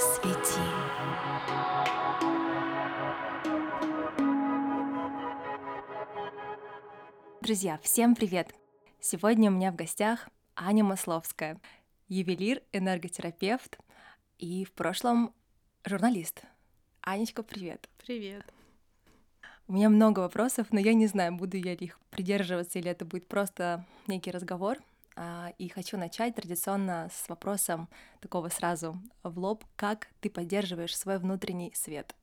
[0.00, 0.62] Свети.
[7.42, 8.54] Друзья, всем привет!
[8.98, 11.60] Сегодня у меня в гостях Аня Масловская,
[12.08, 13.78] ювелир, энерготерапевт
[14.38, 15.34] и в прошлом
[15.84, 16.44] журналист.
[17.02, 17.86] Анечка, привет!
[17.98, 18.50] Привет!
[19.68, 23.28] У меня много вопросов, но я не знаю, буду я их придерживаться или это будет
[23.28, 24.78] просто некий разговор.
[25.22, 27.90] А, и хочу начать традиционно с вопросом
[28.20, 29.66] такого сразу в лоб.
[29.76, 32.16] Как ты поддерживаешь свой внутренний свет?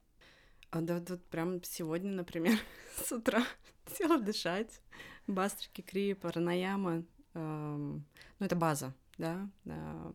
[0.71, 2.57] А да, вот прям сегодня, например,
[3.05, 3.43] с утра
[3.95, 4.81] села дышать.
[5.27, 7.03] Бастрики, кри, паранаяма.
[7.35, 8.03] Эм,
[8.39, 10.11] ну, это база, да, э,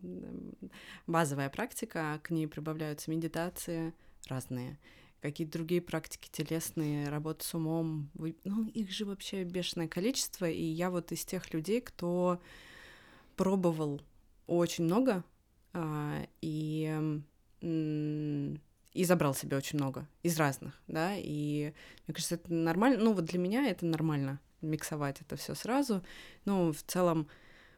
[1.07, 3.93] базовая практика, к ней прибавляются медитации
[4.27, 4.77] разные
[5.21, 8.09] какие-то другие практики телесные, работа с умом,
[8.43, 12.41] ну, их же вообще бешеное количество, и я вот из тех людей, кто
[13.35, 14.01] пробовал
[14.47, 15.23] очень много,
[15.73, 17.21] а, и,
[17.61, 21.73] и забрал себе очень много из разных, да, и
[22.05, 26.03] мне кажется, это нормально, ну, вот для меня это нормально, миксовать это все сразу,
[26.45, 27.27] ну, в целом,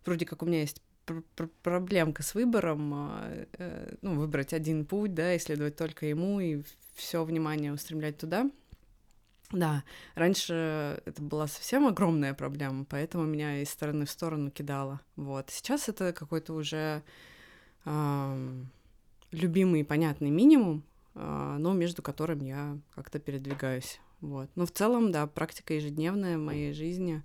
[0.06, 0.82] вроде как у меня есть
[1.62, 6.64] проблемка с выбором, а, э, ну, выбрать один путь, да, исследовать только ему и
[6.96, 8.50] все внимание устремлять туда.
[9.56, 15.00] Да, раньше это была совсем огромная проблема, поэтому меня из стороны в сторону кидало.
[15.16, 15.50] Вот.
[15.50, 17.02] Сейчас это какой-то уже
[17.86, 18.64] э,
[19.32, 24.02] любимый и понятный минимум, э, но между которым я как-то передвигаюсь.
[24.20, 24.50] Вот.
[24.56, 27.24] Но в целом, да, практика ежедневная в моей жизни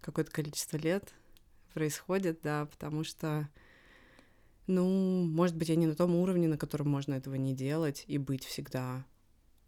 [0.00, 1.14] какое-то количество лет
[1.74, 3.48] происходит, да, потому что,
[4.66, 8.18] ну, может быть, я не на том уровне, на котором можно этого не делать и
[8.18, 9.04] быть всегда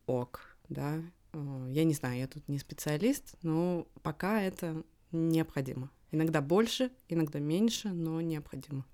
[0.07, 1.01] ок, да.
[1.33, 5.91] Э, я не знаю, я тут не специалист, но пока это необходимо.
[6.13, 8.85] Иногда больше, иногда меньше, но необходимо.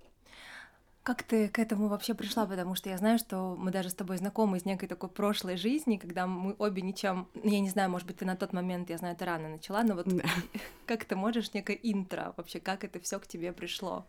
[1.03, 2.45] Как ты к этому вообще пришла?
[2.45, 5.95] Потому что я знаю, что мы даже с тобой знакомы из некой такой прошлой жизни,
[5.95, 7.29] когда мы обе ничем...
[7.43, 9.95] Я не знаю, может быть, ты на тот момент, я знаю, ты рано начала, но
[9.95, 10.25] вот да.
[10.85, 14.05] как ты можешь некое интро вообще, как это все к тебе пришло?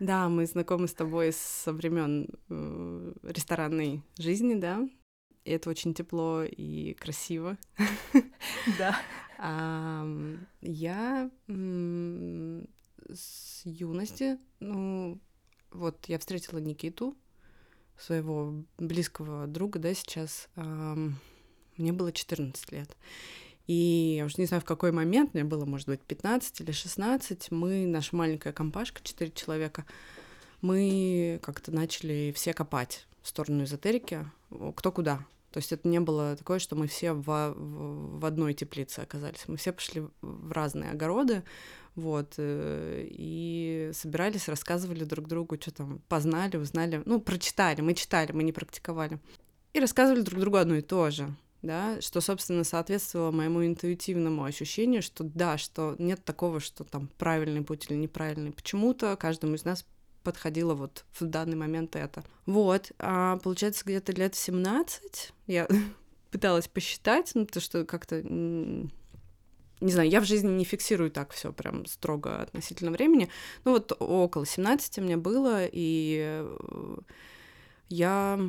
[0.00, 4.88] Да, мы знакомы с тобой со времен э, ресторанной жизни, да,
[5.44, 7.58] и это очень тепло и красиво.
[8.78, 8.98] Да.
[10.62, 11.30] Я
[13.12, 15.20] с юности, ну,
[15.70, 17.16] вот я встретила Никиту,
[17.98, 20.48] своего близкого друга, да, сейчас.
[20.56, 22.96] Мне было 14 лет.
[23.66, 27.50] И я уже не знаю, в какой момент, мне было, может быть, 15 или 16,
[27.50, 29.84] мы, наша маленькая компашка, 4 человека,
[30.60, 34.26] мы как-то начали все копать в сторону эзотерики,
[34.76, 35.26] кто куда.
[35.54, 39.44] То есть это не было такое, что мы все в, в, одной теплице оказались.
[39.46, 41.44] Мы все пошли в разные огороды,
[41.94, 48.32] вот, э, и собирались, рассказывали друг другу, что там познали, узнали, ну, прочитали, мы читали,
[48.32, 49.20] мы не практиковали.
[49.74, 51.32] И рассказывали друг другу одно и то же,
[51.62, 57.62] да, что, собственно, соответствовало моему интуитивному ощущению, что да, что нет такого, что там правильный
[57.62, 58.50] путь или неправильный.
[58.50, 59.86] Почему-то каждому из нас
[60.24, 62.24] подходило вот в данный момент это.
[62.46, 65.68] Вот, а получается где-то лет 17 я
[66.30, 68.22] пыталась посчитать, ну, то, что как-то
[69.80, 73.28] не знаю, я в жизни не фиксирую так все прям строго относительно времени.
[73.64, 76.96] Ну вот около 17 мне было, и э,
[77.90, 78.40] я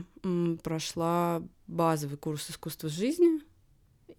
[0.63, 3.41] прошла базовый курс искусства жизни,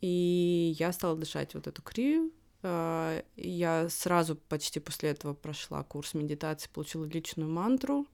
[0.01, 6.69] и я стала дышать вот эту крию, я сразу почти после этого прошла курс медитации,
[6.73, 8.07] получила личную мантру.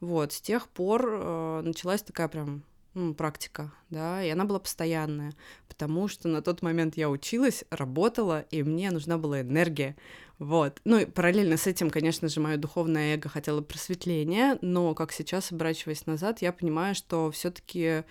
[0.00, 2.62] Вот, с тех пор э, началась такая прям
[2.94, 5.32] ну, практика, да, и она была постоянная,
[5.68, 9.96] потому что на тот момент я училась, работала, и мне нужна была энергия,
[10.38, 10.80] вот.
[10.84, 15.52] Ну и параллельно с этим, конечно же, мое духовное эго хотело просветления, но как сейчас,
[15.52, 18.04] оборачиваясь назад, я понимаю, что все таки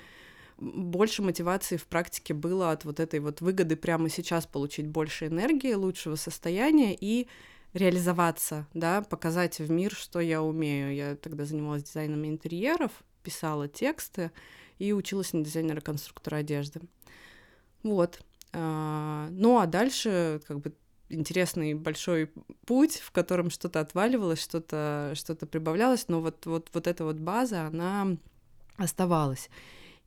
[0.60, 5.74] больше мотивации в практике было от вот этой вот выгоды прямо сейчас получить больше энергии,
[5.74, 7.28] лучшего состояния и
[7.74, 10.94] реализоваться, да, показать в мир, что я умею.
[10.94, 12.92] Я тогда занималась дизайном интерьеров,
[13.24, 14.32] писала тексты
[14.80, 16.82] и училась на дизайнера-конструктора одежды.
[17.84, 18.22] Вот.
[18.52, 20.74] А, ну а дальше как бы
[21.10, 22.32] интересный большой
[22.66, 27.68] путь, в котором что-то отваливалось, что-то что прибавлялось, но вот, вот, вот эта вот база,
[27.68, 28.18] она
[28.78, 29.50] оставалась.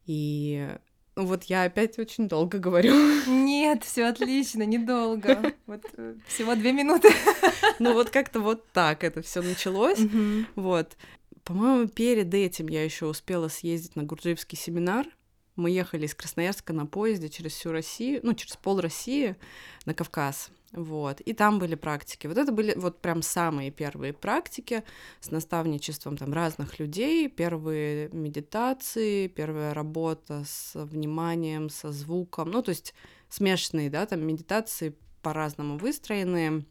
[0.06, 0.69] И
[1.14, 2.94] ну, вот я опять очень долго говорю.
[3.26, 5.54] Нет, все отлично, недолго.
[5.66, 7.10] Вот э, всего две минуты.
[7.78, 9.99] Ну вот как-то вот так это все началось.
[10.54, 10.96] Вот.
[11.44, 15.06] По-моему, перед этим я еще успела съездить на Гурджиевский семинар.
[15.56, 19.37] Мы ехали из Красноярска на поезде через всю Россию, ну, через пол России
[19.84, 20.50] на Кавказ.
[20.72, 22.26] Вот, и там были практики.
[22.26, 24.84] Вот это были вот прям самые первые практики
[25.20, 32.70] с наставничеством там разных людей, первые медитации, первая работа с вниманием, со звуком, ну, то
[32.70, 32.94] есть
[33.28, 36.64] смешанные, да, там медитации по-разному выстроенные,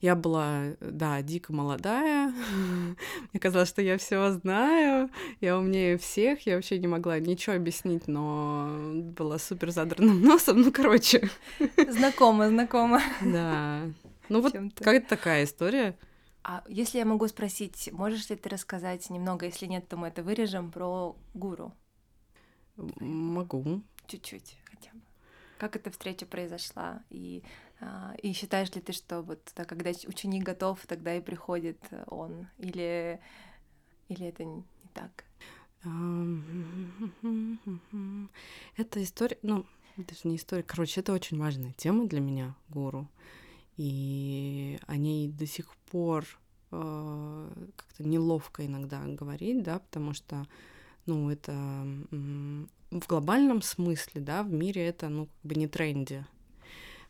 [0.00, 2.32] я была, да, дико молодая.
[3.32, 5.10] Мне казалось, что я все знаю,
[5.40, 8.70] я умнее всех, я вообще не могла ничего объяснить, но
[9.16, 11.28] была супер задранным носом, ну, короче.
[11.88, 13.00] Знакомо, знакомо.
[13.22, 13.82] Да.
[14.28, 15.96] Ну вот какая-то такая история.
[16.42, 20.22] А если я могу спросить, можешь ли ты рассказать немного, если нет, то мы это
[20.22, 21.74] вырежем, про гуру?
[22.76, 23.82] Могу.
[24.06, 25.00] Чуть-чуть хотя бы.
[25.58, 27.02] Как эта встреча произошла?
[27.10, 27.42] И
[28.22, 32.48] и считаешь ли ты, что вот когда ученик готов, тогда и приходит он?
[32.58, 33.20] Или,
[34.08, 34.64] или это не
[34.94, 35.24] так?
[38.76, 40.62] Это история, ну, это же не история.
[40.62, 43.08] Короче, это очень важная тема для меня, гуру.
[43.76, 46.26] И о ней до сих пор
[46.70, 50.46] э, как-то неловко иногда говорить, да, потому что,
[51.04, 51.52] ну, это
[52.90, 56.26] в глобальном смысле, да, в мире это, ну, как бы не тренди.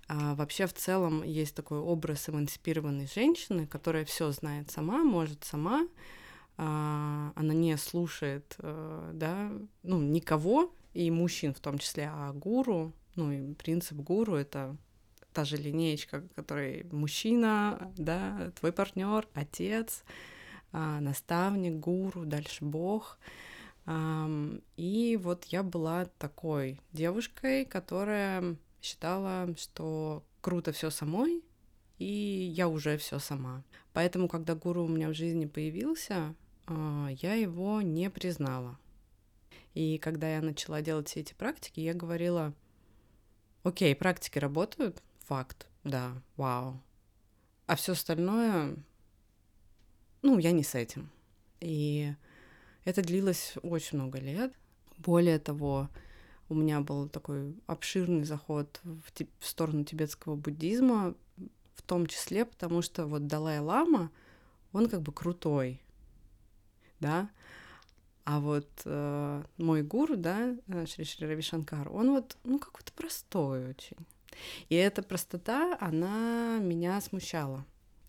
[0.08, 5.88] А вообще в целом есть такой образ эмансипированной женщины, которая все знает сама, может сама,
[6.56, 9.50] а, она не слушает, а, да,
[9.82, 14.76] ну, никого, и мужчин в том числе, а гуру, ну, и принцип гуру— это
[15.32, 20.04] та же линеечка, которой мужчина, да, твой партнер, отец,
[20.72, 23.18] а, наставник, гуру, дальше Бог.
[24.76, 28.56] И вот я была такой девушкой, которая
[28.86, 31.42] считала, что круто все самой,
[31.98, 33.64] и я уже все сама.
[33.92, 36.34] Поэтому, когда гуру у меня в жизни появился,
[36.66, 38.78] а, я его не признала.
[39.74, 42.54] И когда я начала делать все эти практики, я говорила,
[43.64, 46.80] окей, практики работают, факт, да, вау.
[47.66, 48.76] А все остальное,
[50.22, 51.10] ну, я не с этим.
[51.60, 52.14] И
[52.84, 54.54] это длилось очень много лет.
[54.98, 55.90] Более того,
[56.48, 59.02] у меня был такой обширный заход в,
[59.38, 61.14] в сторону тибетского буддизма,
[61.74, 64.10] в том числе потому, что вот Далай-Лама,
[64.72, 65.80] он как бы крутой,
[67.00, 67.30] да,
[68.24, 72.92] а вот э, мой гуру, да, э, Шри Шри Рави Шанкар, он вот, ну, какой-то
[72.92, 73.96] простой очень.
[74.68, 77.64] И эта простота, она меня смущала.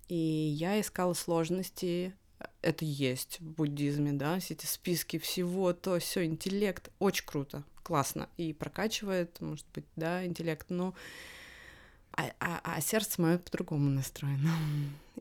[0.08, 2.16] И я искала сложности,
[2.62, 8.28] это есть в буддизме, да, все эти списки всего, то все интеллект, очень круто, классно
[8.36, 10.94] и прокачивает, может быть, да, интеллект, но
[12.12, 14.52] а, а, а сердце мое по-другому настроено.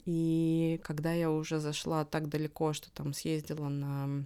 [0.04, 4.24] И когда я уже зашла так далеко, что там съездила на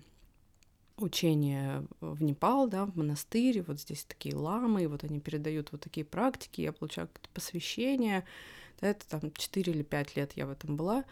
[0.96, 5.82] учение в Непал, да, в монастырь, вот здесь такие ламы, и вот они передают вот
[5.82, 8.24] такие практики, я получаю какое-то посвящение,
[8.80, 11.04] да, это там 4 или 5 лет я в этом была.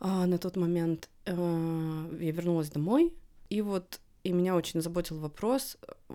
[0.00, 3.14] А на тот момент э, я вернулась домой,
[3.48, 5.76] и вот и меня очень заботил вопрос
[6.08, 6.14] э,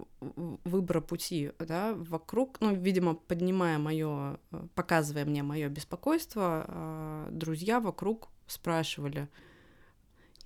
[0.66, 7.80] выбора пути, да, вокруг, ну, видимо, поднимая мое, э, показывая мне мое беспокойство, а, друзья
[7.80, 9.30] вокруг спрашивали,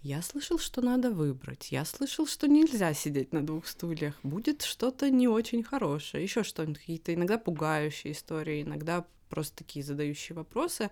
[0.01, 1.71] я слышал, что надо выбрать.
[1.71, 4.19] Я слышал, что нельзя сидеть на двух стульях.
[4.21, 6.21] Будет что-то не очень хорошее.
[6.21, 10.91] Еще что-нибудь, какие-то иногда пугающие истории, иногда просто такие задающие вопросы.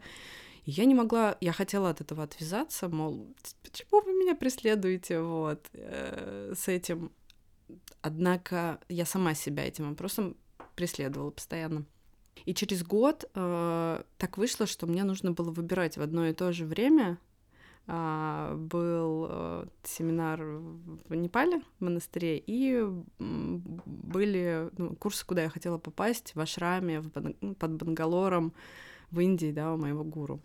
[0.65, 5.67] И я не могла, я хотела от этого отвязаться, мол, почему вы меня преследуете вот
[5.73, 7.11] э, с этим?
[8.01, 10.35] Однако я сама себя этим вопросом
[10.75, 11.85] преследовала постоянно.
[12.45, 16.51] И через год э, так вышло, что мне нужно было выбирать в одно и то
[16.51, 17.17] же время.
[17.87, 22.83] Э, был э, семинар в Непале, в монастыре, и
[23.19, 28.53] были ну, курсы, куда я хотела попасть, в Ашраме, в, под Бангалором,
[29.11, 30.41] в Индии, да, у моего гуру.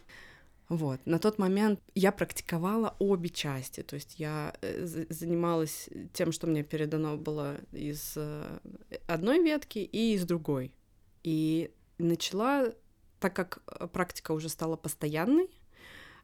[0.69, 1.01] Вот.
[1.07, 6.65] На тот момент я практиковала обе части, то есть я э, занималась тем, что мне
[6.65, 8.59] передано было из э,
[9.07, 10.73] одной ветки и из другой.
[11.23, 12.73] И начала,
[13.21, 15.49] так как э, практика уже стала постоянной,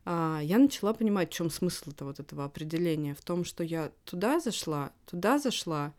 [0.04, 4.40] а, я начала понимать, в чем смысл-то вот этого определения, в том, что я туда
[4.40, 5.94] зашла, туда зашла,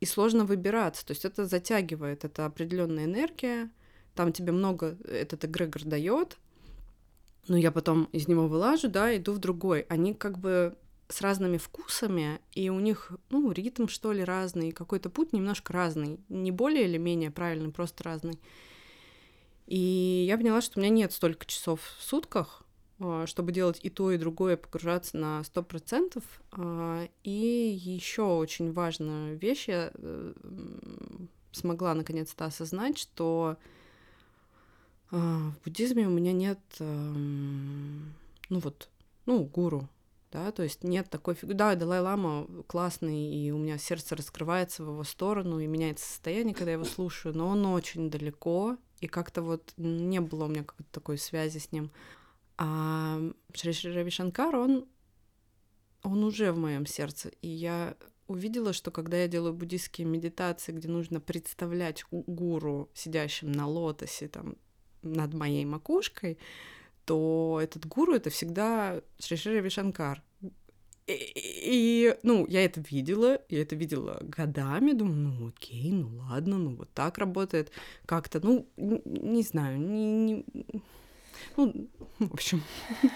[0.00, 3.70] и сложно выбираться, то есть это затягивает, это определенная энергия,
[4.14, 6.38] там тебе много этот эгрегор дает,
[7.48, 9.82] но я потом из него вылажу, да, иду в другой.
[9.88, 10.76] Они как бы
[11.08, 16.18] с разными вкусами, и у них, ну, ритм, что ли, разный, какой-то путь немножко разный,
[16.28, 18.40] не более или менее правильный, просто разный.
[19.66, 22.64] И я поняла, что у меня нет столько часов в сутках,
[23.00, 26.24] а, чтобы делать и то, и другое, погружаться на сто процентов.
[26.52, 30.34] А, и еще очень важная вещь, я э,
[31.52, 33.56] смогла наконец-то осознать, что
[35.18, 38.14] в буддизме у меня нет, эм,
[38.48, 38.88] ну вот,
[39.26, 39.88] ну, гуру,
[40.32, 41.56] да, то есть нет такой фигуры.
[41.56, 46.72] Да, Далай-Лама классный, и у меня сердце раскрывается в его сторону, и меняется состояние, когда
[46.72, 50.90] я его слушаю, но он очень далеко, и как-то вот не было у меня какой-то
[50.90, 51.92] такой связи с ним.
[52.56, 53.20] А
[53.52, 54.86] Шри Рави Шанкар, он,
[56.02, 60.88] он уже в моем сердце, и я увидела, что когда я делаю буддийские медитации, где
[60.88, 64.56] нужно представлять гуру, сидящим на лотосе, там,
[65.04, 66.38] над моей макушкой,
[67.04, 70.22] то этот гуру— это всегда Шри Шри Вишанкар.
[71.06, 76.56] И, и, ну, я это видела, я это видела годами, думаю, ну, окей, ну, ладно,
[76.56, 77.70] ну, вот так работает
[78.06, 80.44] как-то, ну, не, не знаю, не, не,
[81.58, 82.62] ну, в общем,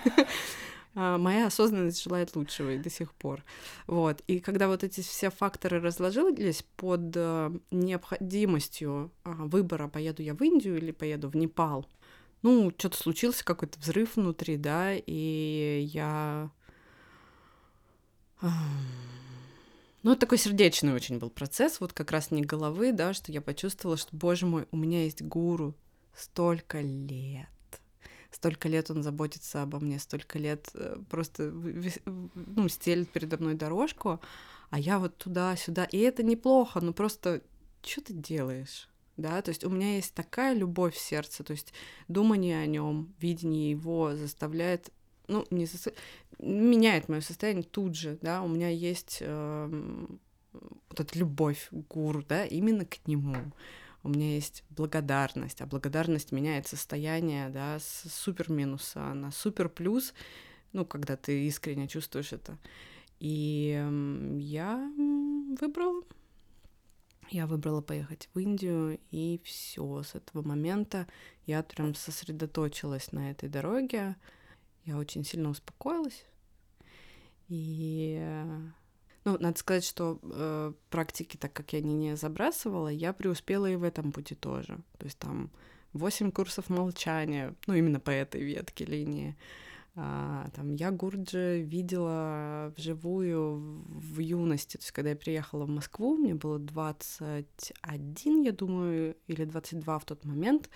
[0.99, 3.45] моя осознанность желает лучшего и до сих пор.
[3.87, 4.23] Вот.
[4.26, 10.76] И когда вот эти все факторы разложились под э, необходимостью выбора, поеду я в Индию
[10.78, 11.87] или поеду в Непал,
[12.43, 16.50] ну, что-то случился, какой-то взрыв внутри, да, и я...
[20.05, 23.97] Ну, такой сердечный очень был процесс, вот как раз не головы, да, что я почувствовала,
[23.97, 25.75] что, боже мой, у меня есть гуру
[26.14, 27.49] столько лет.
[28.30, 34.20] Столько лет он заботится обо мне, столько лет э, просто ну, стелит передо мной дорожку,
[34.70, 35.85] а я вот туда-сюда.
[35.85, 37.42] И это неплохо, но просто
[37.82, 38.88] что ты делаешь?
[39.18, 41.75] да, то есть у меня есть такая любовь в сердце, то есть
[42.06, 44.90] думание о нем, видение его заставляет,
[45.26, 45.92] ну, не застав...
[46.38, 50.06] меняет мое состояние тут же, да, у меня есть э,
[50.52, 53.37] вот эта любовь к гуру, да, именно к нему.
[54.02, 60.14] У меня есть благодарность, а благодарность меняет состояние, да, с супер минуса на супер плюс,
[60.73, 62.59] ну, когда ты искренне чувствуешь это.
[63.19, 64.76] И э, я
[65.61, 66.02] выбрала
[67.31, 70.02] я выбрала поехать в Индию, и все.
[70.02, 71.07] С этого момента
[71.45, 74.17] я прям сосредоточилась на этой дороге.
[74.87, 76.25] Я очень сильно успокоилась.
[77.49, 78.19] И
[79.25, 83.77] ну, надо сказать, что э, практики, так как я не, не забрасывала, я преуспела и
[83.77, 84.79] в этом пути тоже.
[84.99, 85.51] То есть там
[85.93, 89.37] восемь курсов молчания, ну, именно по этой ветке линии.
[90.01, 96.17] А, там, я Гурджи видела вживую в юности, то есть когда я приехала в Москву,
[96.17, 100.71] мне было 21, я думаю, или 22 в тот момент,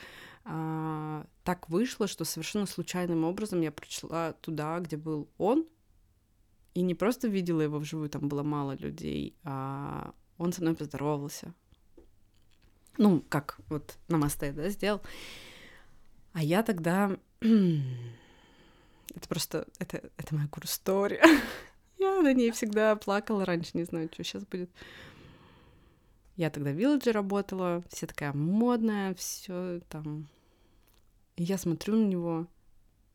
[0.45, 5.67] а, так вышло, что совершенно случайным образом я пришла туда, где был он,
[6.75, 11.55] и не просто видела его вживую, там было мало людей, а он со мной поздоровался.
[12.99, 15.01] Ну, как вот на мосте, да, сделал.
[16.33, 21.23] А я тогда это просто, это, это моя курс-история.
[21.99, 24.69] Я на ней всегда плакала раньше, не знаю, что сейчас будет.
[26.35, 30.27] Я тогда в Вилладже работала, вся такая модная, все там.
[31.37, 32.47] И я смотрю на него,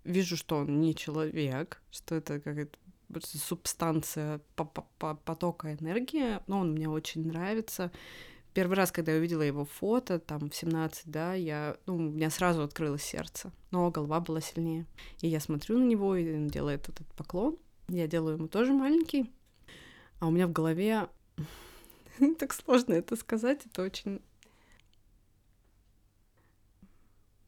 [0.05, 2.77] вижу, что он не человек, что это какая-то
[3.21, 7.91] субстанция потока энергии, но он мне очень нравится.
[8.53, 12.31] Первый раз, когда я увидела его фото, там, в 17, да, я, ну, у меня
[12.31, 14.87] сразу открылось сердце, но голова была сильнее.
[15.21, 17.57] И я смотрю на него, и он делает этот поклон.
[17.87, 19.31] Я делаю ему тоже маленький.
[20.19, 21.07] А у меня в голове...
[22.39, 24.21] так сложно это сказать, это очень...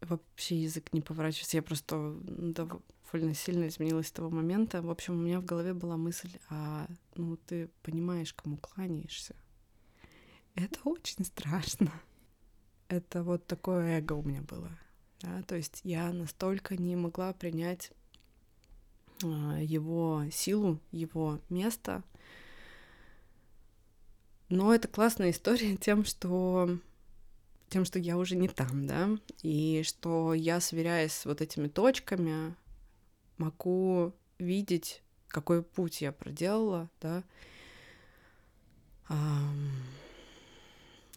[0.02, 1.58] Вообще язык не поворачивается.
[1.58, 1.96] Я просто
[3.12, 4.82] довольно сильно изменилась с того момента.
[4.82, 9.36] В общем, у меня в голове была мысль, а ну ты понимаешь, кому кланяешься.
[10.56, 11.92] Это очень страшно.
[12.88, 14.70] Это вот такое эго у меня было.
[15.22, 15.42] Да?
[15.44, 17.92] То есть я настолько не могла принять
[19.24, 22.04] а, его силу, его место.
[24.50, 26.80] Но это классная история тем, что
[27.70, 29.10] тем, что я уже не там, да,
[29.44, 32.56] и что я, сверяясь с вот этими точками,
[33.40, 37.24] могу видеть, какой путь я проделала, да,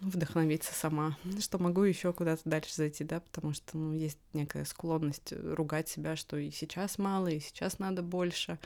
[0.00, 5.32] вдохновиться сама, что могу еще куда-то дальше зайти, да, потому что ну, есть некая склонность
[5.32, 8.58] ругать себя, что и сейчас мало, и сейчас надо больше,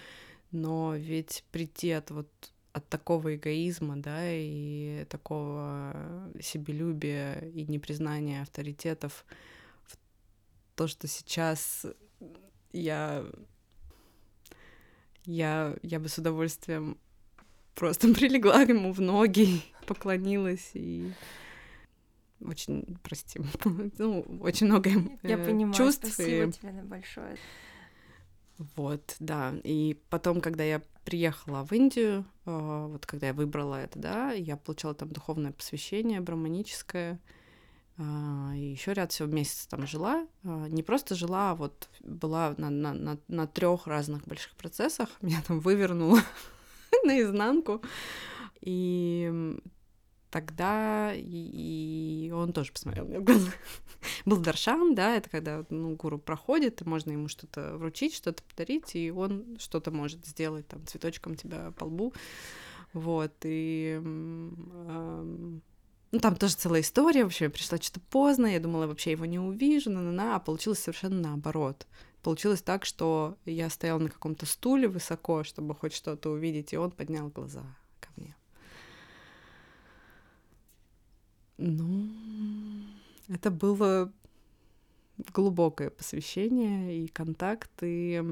[0.51, 2.29] но ведь прийти от вот
[2.73, 9.25] от такого эгоизма, да, и такого себелюбия и непризнания авторитетов
[9.87, 9.97] в
[10.75, 11.87] то, что сейчас
[12.79, 13.25] я
[15.25, 16.99] я, я бы с удовольствием
[17.75, 21.13] просто прилегла ему в ноги, поклонилась и
[22.41, 23.41] очень, прости,
[23.99, 24.91] ну, очень много
[25.23, 26.07] Я э, понимаю, чувств.
[26.07, 26.53] Спасибо и...
[26.53, 27.37] тебе большое.
[28.77, 29.55] Вот, да.
[29.65, 34.57] И потом, когда я приехала в Индию, э, вот когда я выбрала это, да, я
[34.57, 37.21] получала там духовное посвящение браманическое.
[37.99, 40.27] А, еще ряд всего месяцев там жила.
[40.45, 45.09] А, не просто жила, а вот была на, на, на, на трех разных больших процессах.
[45.23, 46.21] Меня там вывернуло
[47.05, 47.83] наизнанку.
[48.61, 49.57] И
[50.31, 53.51] тогда и, и он тоже посмотрел мне в глаза.
[54.27, 59.11] Был Даршан, да, это когда ну, гуру проходит, можно ему что-то вручить, что-то подарить, и
[59.11, 62.13] он что-то может сделать, там, цветочком тебя по лбу.
[62.93, 63.99] Вот, и...
[63.99, 65.63] Эм,
[66.17, 69.39] ну, там тоже целая история, вообще, я пришла что-то поздно, я думала, вообще его не
[69.39, 71.87] увижу, на-на-на, а получилось совершенно наоборот.
[72.23, 76.91] Получилось так, что я стояла на каком-то стуле высоко, чтобы хоть что-то увидеть, и он
[76.91, 77.65] поднял глаза
[78.01, 78.35] ко мне.
[81.59, 82.09] Ну,
[83.29, 84.11] это было
[85.35, 88.25] глубокое посвящение и контакт, и,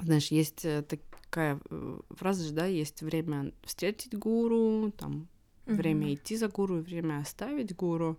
[0.00, 5.26] знаешь, есть э, такая э, фраза же, да, есть время встретить гуру, там,
[5.68, 5.74] mm-hmm.
[5.74, 8.18] время идти за гуру, время оставить гуру.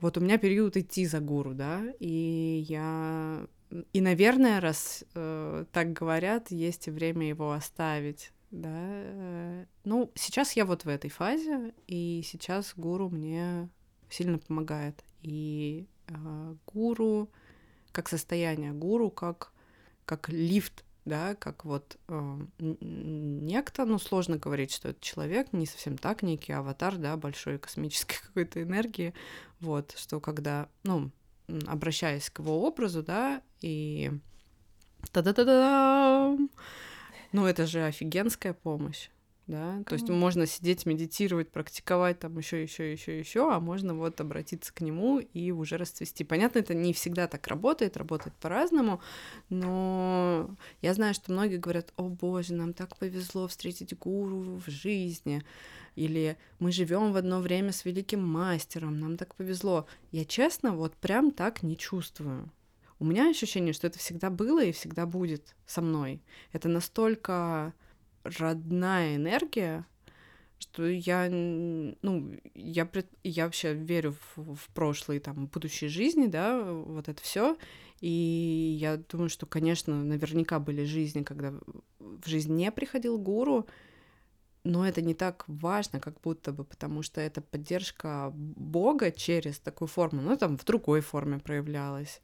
[0.00, 3.46] Вот у меня период идти за гуру, да, и я...
[3.92, 8.68] И, наверное, раз э, так говорят, есть и время его оставить да.
[8.70, 13.68] Э, ну, сейчас я вот в этой фазе, и сейчас гуру мне
[14.08, 15.02] сильно помогает.
[15.22, 17.30] И э, гуру,
[17.92, 19.52] как состояние гуру, как,
[20.04, 25.98] как лифт, да, как вот э, некто, ну, сложно говорить, что это человек, не совсем
[25.98, 29.14] так, некий аватар, да, большой космической какой-то энергии,
[29.60, 31.10] вот, что когда, ну,
[31.66, 34.12] обращаясь к его образу, да, и
[35.10, 36.36] та-да-да-да,
[37.32, 39.08] ну, это же офигенская помощь.
[39.48, 39.88] Да, Конечно.
[39.88, 44.72] то есть можно сидеть, медитировать, практиковать там еще, еще, еще, еще, а можно вот обратиться
[44.72, 46.22] к нему и уже расцвести.
[46.22, 49.00] Понятно, это не всегда так работает, работает по-разному,
[49.50, 55.42] но я знаю, что многие говорят: "О боже, нам так повезло встретить гуру в жизни",
[55.96, 59.86] или "Мы живем в одно время с великим мастером, нам так повезло".
[60.12, 62.52] Я честно вот прям так не чувствую.
[63.00, 66.22] У меня ощущение, что это всегда было и всегда будет со мной.
[66.52, 67.74] Это настолько
[68.24, 69.86] родная энергия,
[70.58, 76.62] что я, ну, я, пред, я вообще верю в, в прошлые, там, будущие жизни, да,
[76.72, 77.56] вот это все.
[78.00, 81.52] И я думаю, что, конечно, наверняка были жизни, когда
[81.98, 83.66] в жизнь не приходил гуру,
[84.64, 89.88] но это не так важно, как будто бы, потому что это поддержка Бога через такую
[89.88, 92.20] форму, ну, там, в другой форме проявлялась.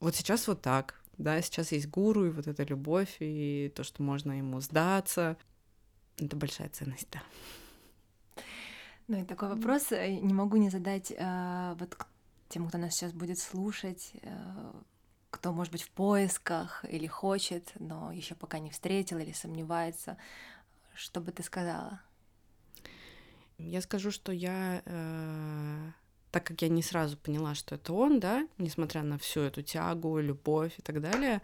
[0.00, 4.02] Вот сейчас вот так, да, сейчас есть гуру, и вот эта любовь, и то, что
[4.02, 5.36] можно ему сдаться,
[6.18, 7.22] это большая ценность, да.
[9.06, 11.96] Ну и такой вопрос э, не могу не задать э, вот
[12.48, 14.72] тем, кто нас сейчас будет слушать, э,
[15.30, 20.16] кто, может быть, в поисках или хочет, но еще пока не встретил или сомневается,
[20.94, 22.00] что бы ты сказала?
[23.58, 25.90] Я скажу, что я э,
[26.34, 30.18] так как я не сразу поняла, что это он, да, несмотря на всю эту тягу,
[30.18, 31.42] любовь и так далее,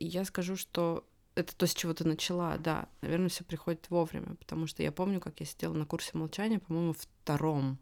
[0.00, 1.04] я скажу, что
[1.34, 5.20] это то, с чего ты начала, да, наверное, все приходит вовремя, потому что я помню,
[5.20, 7.76] как я сидела на курсе молчания, по-моему, втором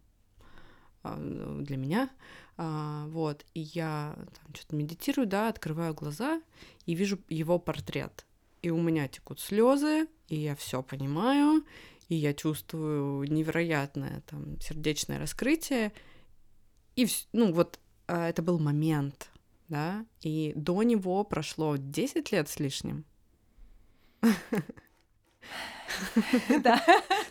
[1.04, 2.10] а, для меня,
[2.56, 4.16] а, вот, и я
[4.52, 6.42] что-то медитирую, да, открываю глаза
[6.86, 8.26] и вижу его портрет,
[8.62, 11.64] и у меня текут слезы, и я все понимаю,
[12.08, 15.92] и я чувствую невероятное там сердечное раскрытие.
[16.94, 19.30] И, ну, вот а, это был момент,
[19.68, 23.04] да, и до него прошло 10 лет с лишним.
[26.62, 26.82] Да.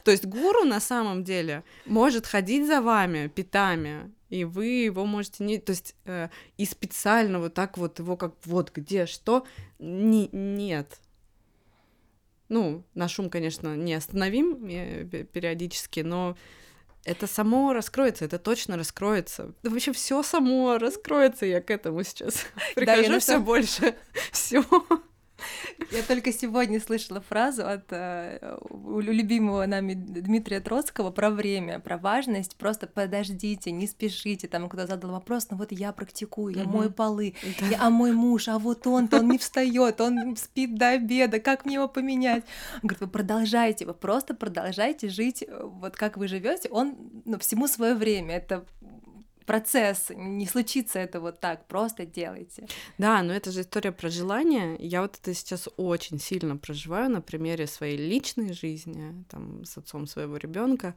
[0.03, 5.43] То есть гуру на самом деле может ходить за вами пятами, и вы его можете
[5.43, 5.59] не...
[5.59, 9.45] То есть э, и специально вот так вот его как вот где что...
[9.77, 11.01] Не, нет,
[12.49, 16.37] ну, на шум, конечно, не остановим э, периодически, но
[17.05, 19.53] это само раскроется, это точно раскроется.
[19.63, 23.95] Да вообще все само раскроется, я к этому сейчас прихожу да, все больше.
[24.31, 24.63] Все.
[25.91, 28.57] Я только сегодня слышала фразу от э,
[28.99, 32.55] любимого нами Дмитрия Троцкого про время, про важность.
[32.55, 34.47] Просто подождите, не спешите.
[34.47, 37.35] Там кто задал вопрос, ну вот я практикую, я мою полы,
[37.79, 41.75] а мой муж, а вот он-то, он не встает, он спит до обеда, как мне
[41.75, 42.43] его поменять?
[42.75, 46.69] Он говорит, вы продолжайте, вы просто продолжайте жить э, вот как вы живете.
[46.69, 48.35] Он ну, всему свое время.
[48.35, 48.65] Это
[49.45, 52.67] процесс, не случится это вот так, просто делайте.
[52.97, 54.75] Да, но это же история про желание.
[54.79, 60.07] Я вот это сейчас очень сильно проживаю на примере своей личной жизни, там, с отцом
[60.07, 60.95] своего ребенка.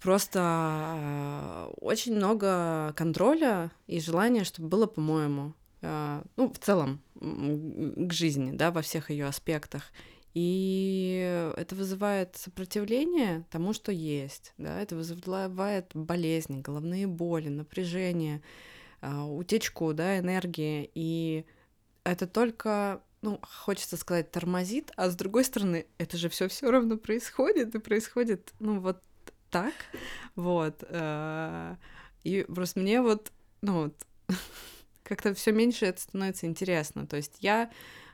[0.00, 5.54] Просто э, очень много контроля и желания, чтобы было по-моему.
[5.80, 9.92] Э, ну, в целом, к жизни, да, во всех ее аспектах.
[10.34, 18.42] И это вызывает сопротивление тому, что есть, да, это вызывает болезни, головные боли, напряжение,
[19.02, 21.44] а, утечку, да, энергии, и
[22.04, 26.96] это только ну, хочется сказать, тормозит, а с другой стороны, это же все все равно
[26.96, 29.00] происходит, и происходит, ну, вот
[29.50, 29.74] так,
[30.34, 30.82] вот.
[30.88, 31.76] Э,
[32.24, 34.06] и просто мне вот, ну, вот,
[35.04, 37.06] как-то все меньше это становится интересно.
[37.06, 37.70] То есть я а,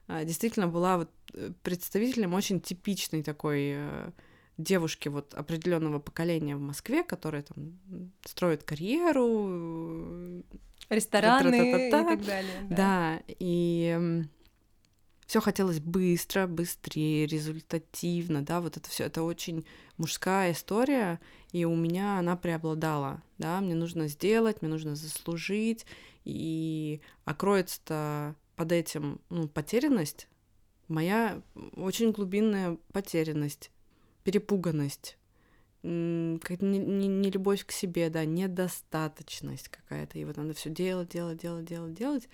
[0.09, 4.11] действительно была вот э, представителем очень типичной такой э,
[4.57, 7.79] девушки вот определенного поколения в Москве, которые там
[8.25, 10.43] строят карьеру,
[10.89, 12.67] рестораны и так далее.
[12.71, 14.25] Да, да и
[15.29, 19.67] все хотелось быстро, быстрее, результативно, да, вот это все, это очень
[19.99, 21.21] мужская история,
[21.53, 25.85] и у меня она преобладала, да, мне нужно сделать, мне нужно заслужить,
[26.25, 30.27] и окроется-то под этим ну, потерянность,
[30.89, 31.41] моя
[31.77, 33.71] очень глубинная потерянность,
[34.25, 35.17] перепуганность,
[35.83, 41.11] как не, не, не любовь к себе, да, недостаточность какая-то, и вот надо все делать,
[41.11, 42.29] делать, делать, делать, делать,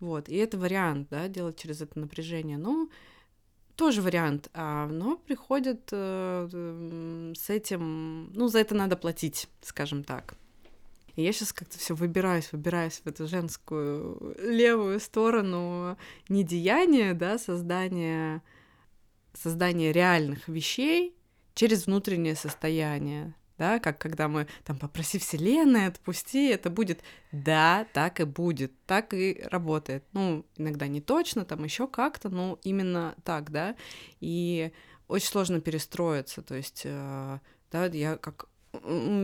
[0.00, 2.56] вот, и это вариант, да, делать через это напряжение.
[2.56, 2.90] Ну,
[3.76, 10.38] тоже вариант, а, но приходит э, с этим, ну, за это надо платить, скажем так.
[11.16, 15.96] И я сейчас как-то все выбираюсь, выбираюсь в эту женскую левую сторону
[16.28, 18.42] недеяния, да, создания,
[19.32, 21.16] создания реальных вещей
[21.54, 27.00] через внутреннее состояние, да, как когда мы там попроси Вселенной, отпусти, это будет,
[27.32, 30.04] да, так и будет, так и работает.
[30.12, 33.74] Ну, иногда не точно, там еще как-то, но именно так, да,
[34.20, 34.70] и
[35.08, 37.38] очень сложно перестроиться, то есть, э,
[37.72, 38.50] да, я как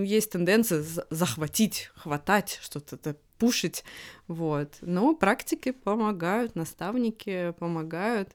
[0.04, 3.84] есть тенденция захватить, хватать, что-то пушить,
[4.28, 4.76] вот.
[4.80, 8.30] Но практики помогают, наставники помогают.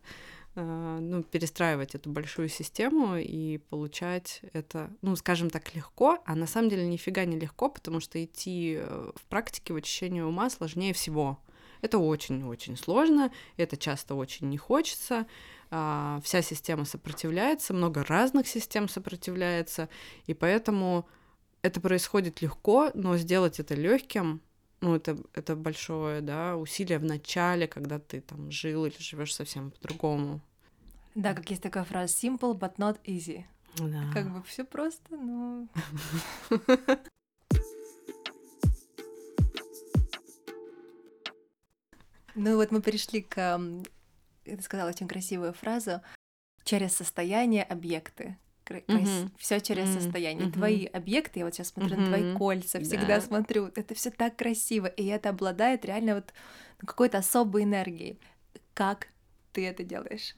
[0.59, 6.47] Э, ну, перестраивать эту большую систему и получать это, ну, скажем так, легко, а на
[6.47, 10.93] самом деле нифига не легко, потому что идти э, в практике в очищение ума сложнее
[10.93, 11.39] всего.
[11.81, 15.25] Это очень-очень сложно, это часто очень не хочется,
[15.69, 19.89] а, вся система сопротивляется, много разных систем сопротивляется,
[20.25, 21.07] и поэтому
[21.61, 24.41] это происходит легко, но сделать это легким
[24.79, 29.71] ну, это, это большое, да, усилие в начале, когда ты там жил или живешь совсем
[29.71, 30.39] по-другому.
[31.15, 33.45] Да, как есть такая фраза simple but not easy.
[33.77, 34.03] Да.
[34.13, 35.67] Как бы все просто, но.
[42.37, 43.59] Ну вот мы перешли к...
[44.45, 46.01] Ты сказала очень красивую фразу.
[46.63, 48.37] Через состояние объекты.
[48.65, 49.31] Mm-hmm.
[49.37, 50.01] Все через mm-hmm.
[50.01, 50.47] состояние.
[50.47, 50.53] Mm-hmm.
[50.53, 51.99] Твои объекты, я вот сейчас смотрю mm-hmm.
[51.99, 53.21] на твои кольца, всегда да.
[53.21, 56.33] смотрю, это все так красиво, и это обладает реально вот
[56.77, 58.19] какой-то особой энергией.
[58.73, 59.07] Как
[59.53, 60.35] ты это делаешь?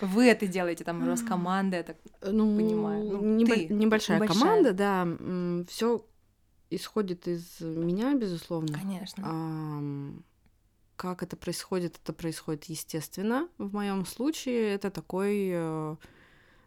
[0.00, 3.04] Вы это делаете, там, Роскоманда, я так ну, понимаю.
[3.04, 5.64] Ну, небо- ты, небольшая, небольшая команда, да.
[5.68, 6.04] Все
[6.70, 8.78] исходит из меня, безусловно.
[8.78, 9.24] Конечно.
[9.26, 9.80] А,
[11.02, 11.98] как это происходит?
[12.00, 13.48] Это происходит естественно.
[13.58, 15.96] В моем случае это такой, э,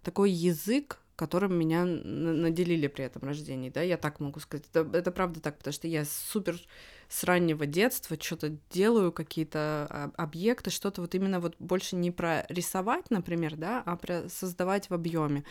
[0.03, 4.65] такой язык, которым меня наделили при этом рождении, да, я так могу сказать.
[4.73, 6.59] Это, это правда так, потому что я супер
[7.07, 13.09] с раннего детства что-то делаю, какие-то объекты, что-то вот именно вот больше не про рисовать,
[13.11, 15.45] например, да, а про создавать в объеме.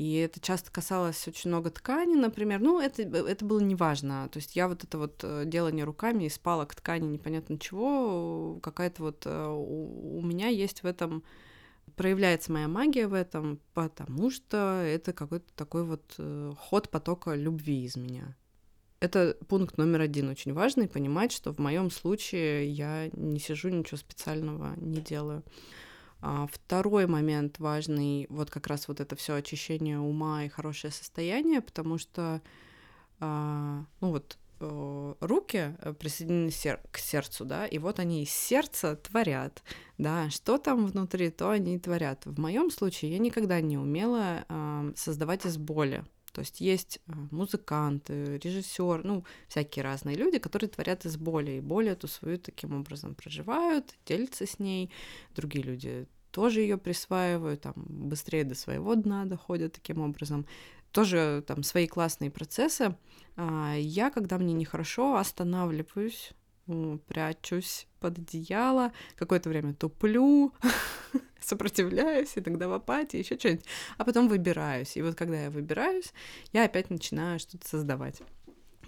[0.00, 2.58] И это часто касалось очень много ткани, например.
[2.60, 4.30] Ну, это, это было неважно.
[4.32, 9.02] То есть я вот это вот э, делание руками из палок ткани непонятно чего, какая-то
[9.02, 11.22] вот э, у, у меня есть в этом
[11.96, 17.84] проявляется моя магия в этом, потому что это какой-то такой вот э, ход потока любви
[17.84, 18.34] из меня.
[19.00, 23.98] Это пункт номер один очень важный, понимать, что в моем случае я не сижу, ничего
[23.98, 25.44] специального не делаю.
[26.22, 31.60] А второй момент важный, вот как раз вот это все очищение ума и хорошее состояние,
[31.62, 32.42] потому что,
[33.20, 36.50] а, ну вот, э, руки э, присоединены
[36.90, 39.62] к сердцу, да, и вот они из сердца творят,
[39.96, 42.26] да, что там внутри, то они и творят.
[42.26, 44.44] В моем случае я никогда не умела
[44.96, 51.04] создавать из боли, то есть есть э, музыканты, режиссер, ну, всякие разные люди, которые творят
[51.04, 54.90] из боли, и боль эту свою таким образом проживают, делятся с ней.
[55.34, 60.46] Другие люди тоже ее присваивают, там, быстрее до своего дна доходят таким образом.
[60.92, 62.96] Тоже там свои классные процессы.
[63.36, 66.32] А я, когда мне нехорошо, останавливаюсь,
[67.06, 70.52] прячусь под одеяло, какое-то время туплю,
[71.40, 73.64] сопротивляюсь, и тогда в апатии, еще что-нибудь,
[73.98, 74.96] а потом выбираюсь.
[74.96, 76.12] И вот когда я выбираюсь,
[76.52, 78.20] я опять начинаю что-то создавать.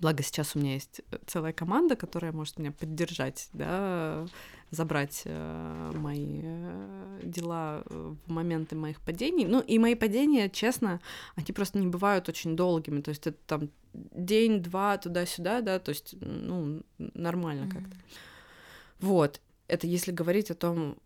[0.01, 4.27] Благо сейчас у меня есть целая команда, которая может меня поддержать, да,
[4.73, 9.45] забрать э, мои э, дела в моменты моих падений.
[9.45, 11.01] Ну, и мои падения, честно,
[11.37, 13.03] они просто не бывают очень долгими.
[13.03, 17.71] То есть это там день-два туда-сюда, да, то есть, ну, нормально mm-hmm.
[17.71, 17.97] как-то.
[19.01, 19.41] Вот.
[19.69, 20.97] Это если говорить о том,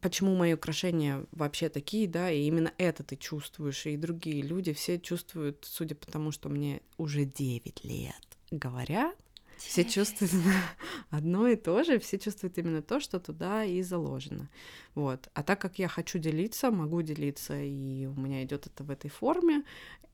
[0.00, 5.00] почему мои украшения вообще такие, да, и именно это ты чувствуешь, и другие люди все
[5.00, 9.16] чувствуют, судя по тому, что мне уже 9 лет говорят,
[9.60, 10.32] все чувствуют
[11.10, 14.48] одно и то же, все чувствуют именно то, что туда и заложено.
[14.94, 15.28] Вот.
[15.34, 19.10] А так как я хочу делиться, могу делиться, и у меня идет это в этой
[19.10, 19.64] форме,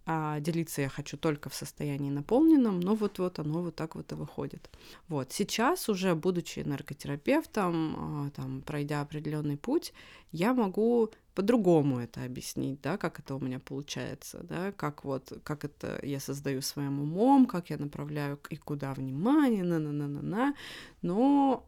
[0.08, 4.14] а делиться я хочу только в состоянии наполненном, но вот-вот оно вот так вот и
[4.14, 4.70] выходит.
[5.08, 9.92] Вот, сейчас уже, будучи энерготерапевтом, а, там, пройдя определенный путь,
[10.30, 15.64] я могу по-другому это объяснить, да, как это у меня получается, да, как вот, как
[15.64, 20.54] это я создаю своим умом, как я направляю и куда внимание, на-на-на-на-на,
[21.02, 21.64] но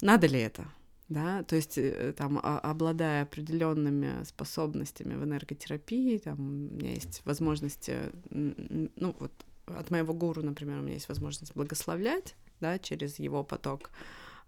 [0.00, 0.64] надо ли это?
[1.08, 8.12] да, то есть э, там, обладая определенными способностями в энерготерапии, там у меня есть возможности,
[8.30, 9.32] ну вот
[9.66, 13.90] от моего гуру, например, у меня есть возможность благословлять, да, через его поток,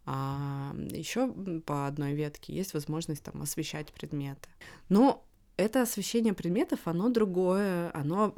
[0.07, 1.33] а еще
[1.67, 4.49] по одной ветке есть возможность там освещать предметы.
[4.89, 8.35] Но это освещение предметов, оно другое, оно,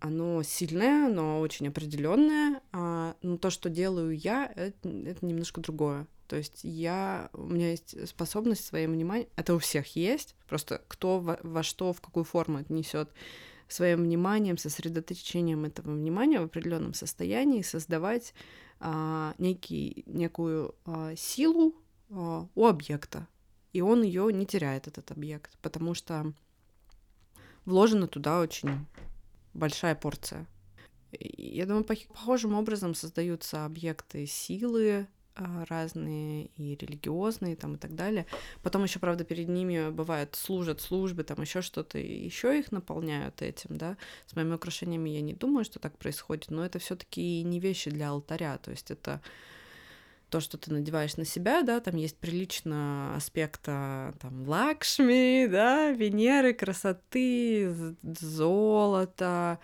[0.00, 6.06] оно сильное, оно очень определенное, а, но то, что делаю я, это, это немножко другое.
[6.26, 11.20] То есть я, у меня есть способность своим вниманием, это у всех есть, просто кто
[11.20, 13.10] во, во что, в какую форму это несет
[13.72, 18.34] своим вниманием, сосредоточением этого внимания в определенном состоянии создавать
[18.80, 21.74] а, некий, некую а, силу
[22.10, 23.26] а, у объекта,
[23.72, 26.32] и он ее не теряет, этот объект, потому что
[27.64, 28.86] вложена туда очень
[29.54, 30.46] большая порция.
[31.12, 38.26] Я думаю, похожим образом создаются объекты силы, разные и религиозные там и так далее.
[38.62, 43.76] Потом еще, правда, перед ними бывает служат службы, там еще что-то, еще их наполняют этим,
[43.76, 43.96] да.
[44.26, 48.10] С моими украшениями я не думаю, что так происходит, но это все-таки не вещи для
[48.10, 49.20] алтаря, то есть это
[50.32, 56.54] то, что ты надеваешь на себя, да, там есть прилично аспекта там лакшми, да, Венеры,
[56.54, 59.58] красоты, золота,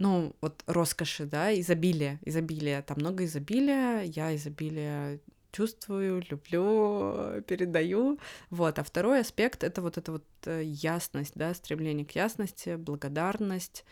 [0.00, 5.20] ну, вот роскоши, да, изобилие, изобилие, там много изобилия, я изобилие
[5.52, 8.18] чувствую, люблю, передаю.
[8.48, 8.78] Вот.
[8.78, 13.84] А второй аспект— это вот эта вот э, ясность, да, стремление к ясности, благодарность,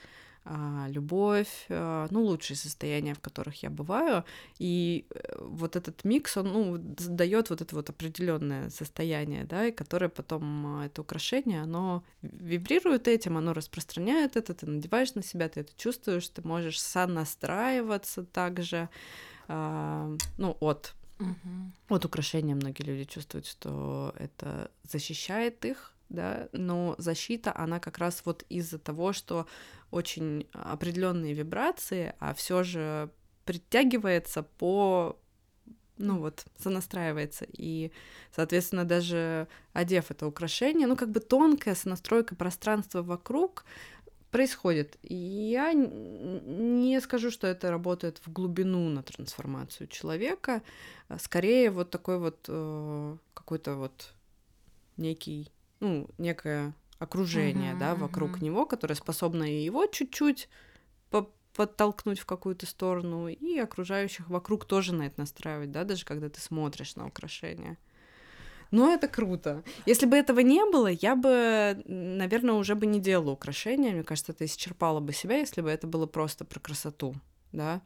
[0.88, 4.24] любовь, а, ну, лучшие состояния, в которых я бываю.
[4.58, 9.72] И э, вот этот микс, он, ну, дает вот это вот определенное состояние, да, и
[9.72, 15.48] которое потом, а, это украшение, оно вибрирует этим, оно распространяет это, ты надеваешь на себя,
[15.48, 18.88] ты это чувствуешь, ты можешь сонастраиваться также,
[19.48, 21.96] ну, от Угу.
[21.96, 28.22] От украшения многие люди чувствуют, что это защищает их, да, но защита, она как раз
[28.24, 29.46] вот из-за того, что
[29.90, 33.10] очень определенные вибрации, а все же
[33.44, 35.18] притягивается по
[35.98, 37.44] ну вот, сонастраивается.
[37.52, 37.90] И,
[38.34, 43.64] соответственно, даже одев это украшение, ну, как бы тонкая сонастройка пространства вокруг
[44.30, 44.96] происходит.
[45.02, 50.62] Я не скажу, что это работает в глубину на трансформацию человека.
[51.08, 54.12] А скорее, вот такой вот э, какой-то вот
[54.96, 58.44] некий ну, некое окружение, uh-huh, да, вокруг uh-huh.
[58.44, 60.48] него, которое способно его чуть-чуть
[61.58, 66.40] подтолкнуть в какую-то сторону, и окружающих вокруг тоже на это настраивать, да, даже когда ты
[66.40, 67.76] смотришь на украшения.
[68.70, 69.64] Но это круто.
[69.84, 73.92] Если бы этого не было, я бы, наверное, уже бы не делала украшения.
[73.92, 77.16] Мне кажется, это исчерпало бы себя, если бы это было просто про красоту,
[77.50, 77.80] да.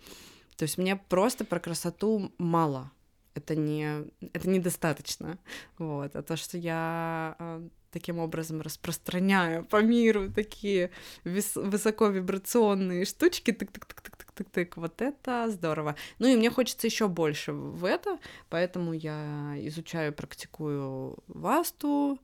[0.57, 2.91] То есть мне просто про красоту мало.
[3.35, 5.39] Это не, это недостаточно.
[5.79, 6.15] Вот.
[6.17, 10.91] А то, что я а, таким образом распространяю по миру такие
[11.25, 15.97] вис- высоковибрационные штучки, тык-тык-тык-тык-тык-тык, вот это здорово.
[16.19, 18.19] Ну и мне хочется еще больше в это,
[18.49, 22.19] поэтому я изучаю, практикую васту,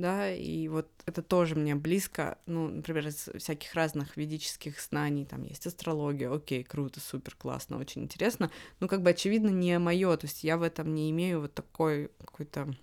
[0.00, 5.42] да, и вот это тоже мне близко, ну, например, из всяких разных ведических знаний, там
[5.42, 10.26] есть астрология, окей, круто, супер, классно, очень интересно, ну, как бы, очевидно, не мое, то
[10.26, 12.74] есть я в этом не имею вот такой какой-то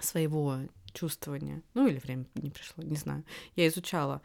[0.00, 0.58] своего
[0.92, 1.62] чувствования.
[1.74, 3.24] Ну, или время не пришло, не знаю.
[3.56, 4.22] Я изучала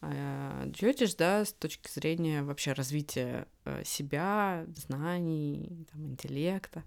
[0.00, 6.82] э, джотиш, да, с точки зрения вообще развития э, себя, знаний, там, интеллекта.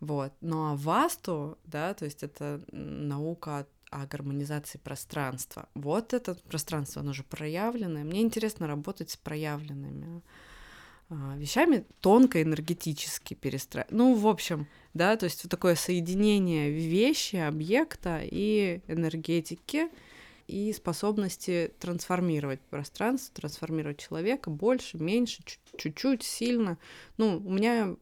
[0.00, 0.32] Вот.
[0.40, 5.68] Ну а васту, да, то есть это наука о гармонизации пространства.
[5.74, 8.02] Вот это пространство, оно же проявленное.
[8.02, 10.22] Мне интересно работать с проявленными
[11.10, 13.92] а, вещами тонко энергетически перестраивать.
[13.92, 19.88] Ну, в общем, да, то есть вот такое соединение вещи, объекта и энергетики
[20.48, 25.44] и способности трансформировать пространство, трансформировать человека больше, меньше,
[25.76, 26.78] чуть-чуть, сильно.
[27.16, 27.94] Ну, у меня,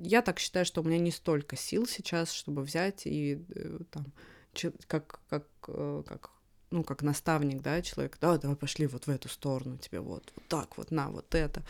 [0.00, 4.06] я так считаю, что у меня не столько сил сейчас, чтобы взять и э, там,
[4.86, 6.30] как, как, э, как
[6.70, 10.44] ну, как наставник, да, человек, да, давай пошли вот в эту сторону, тебе вот, вот
[10.48, 11.62] так вот, на, вот это.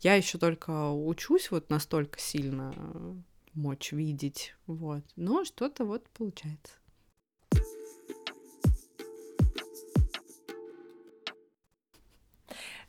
[0.00, 3.14] Я еще только учусь вот настолько сильно э,
[3.54, 6.74] мочь видеть, вот, но что-то вот получается.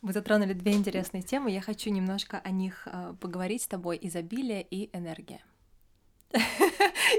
[0.01, 1.49] Вы затронули две интересные темы.
[1.49, 3.97] Я хочу немножко о них э, поговорить с тобой.
[4.01, 5.39] Изобилие и энергия.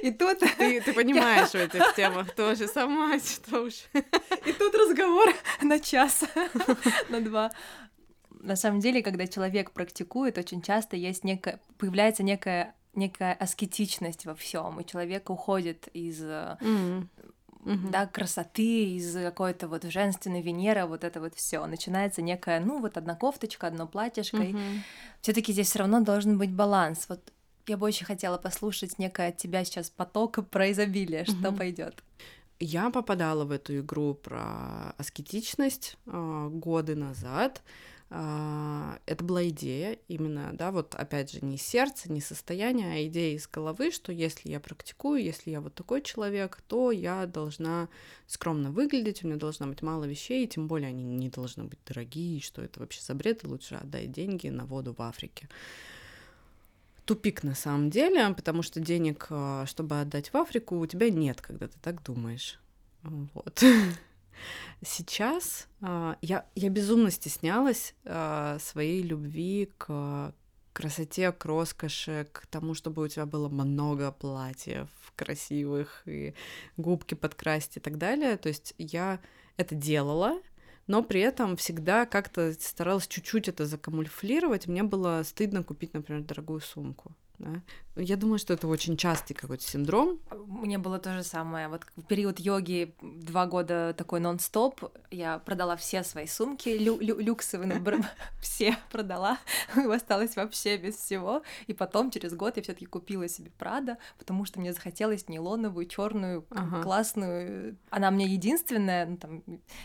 [0.05, 0.39] И тут...
[0.59, 3.73] Ты, ты понимаешь в этих темах тоже сама, что уж.
[4.45, 6.25] И тут разговор на час,
[7.09, 7.53] на два.
[8.31, 14.35] На самом деле, когда человек практикует, очень часто есть некая, появляется некая некая аскетичность во
[14.35, 17.09] всем, и человек уходит из mm
[17.65, 17.91] mm-hmm.
[17.91, 21.65] да, красоты, из какой-то вот женственной Венеры, вот это вот все.
[21.67, 24.37] Начинается некая, ну, вот одна кофточка, одно платьишко.
[24.37, 24.79] Mm-hmm.
[25.23, 27.07] Все-таки здесь все равно должен быть баланс.
[27.09, 27.33] Вот
[27.67, 31.41] я бы очень хотела послушать некое от тебя сейчас поток про изобилие, mm-hmm.
[31.41, 32.03] что пойдет.
[32.61, 37.63] Я попадала в эту игру про аскетичность э, годы назад.
[38.11, 43.37] А, это была идея именно, да, вот опять же, не сердце, не состояние, а идея
[43.37, 47.89] из головы, что если я практикую, если я вот такой человек, то я должна
[48.27, 51.81] скромно выглядеть, у меня должна быть мало вещей, и тем более они не должны быть
[51.87, 55.49] дорогие, что это вообще за бред, лучше отдай деньги на воду в Африке.
[57.05, 61.41] Тупик на самом деле, потому что денег, а, чтобы отдать в Африку, у тебя нет,
[61.41, 62.59] когда ты так думаешь.
[63.03, 63.63] Вот.
[64.83, 70.35] Сейчас э, я, я безумно стеснялась э, своей любви к
[70.73, 76.35] красоте, к роскоши, к тому, чтобы у тебя было много платьев красивых и
[76.77, 78.37] губки подкрасить и так далее.
[78.37, 79.21] То есть я
[79.57, 80.41] это делала,
[80.87, 84.67] но при этом всегда как-то старалась чуть-чуть это закамуфлировать.
[84.67, 87.15] Мне было стыдно купить, например, дорогую сумку.
[87.39, 87.61] Да?
[87.97, 90.19] Я думаю, что это очень частый какой-то синдром.
[90.47, 91.69] Мне было то же самое.
[91.69, 94.93] Вот в период йоги два года такой нон-стоп.
[95.11, 97.81] Я продала все свои сумки, лю- лю- люксовые,
[98.41, 99.39] все продала.
[99.77, 101.43] Осталось вообще без всего.
[101.69, 105.87] И потом, через год, я все таки купила себе Прада, потому что мне захотелось нейлоновую,
[105.87, 106.83] черную, ага.
[106.83, 107.77] классную.
[107.91, 109.43] Она мне единственная, ну, там,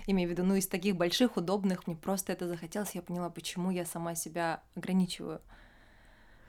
[0.08, 2.96] имею в виду, ну, из таких больших, удобных, мне просто это захотелось.
[2.96, 5.42] Я поняла, почему я сама себя ограничиваю.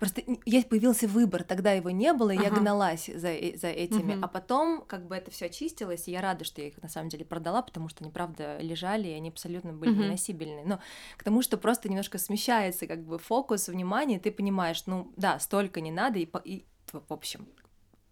[0.00, 2.46] Просто есть появился выбор, тогда его не было, и ага.
[2.46, 4.14] я гналась за, э, за этими.
[4.14, 4.24] Угу.
[4.24, 7.10] А потом, как бы это все очистилось, и я рада, что я их на самом
[7.10, 10.00] деле продала, потому что они, правда, лежали, и они абсолютно были угу.
[10.00, 10.64] неносибельные.
[10.64, 10.80] Но
[11.18, 15.82] к тому, что просто немножко смещается как бы фокус внимания, ты понимаешь, ну да, столько
[15.82, 17.46] не надо, и, и в общем,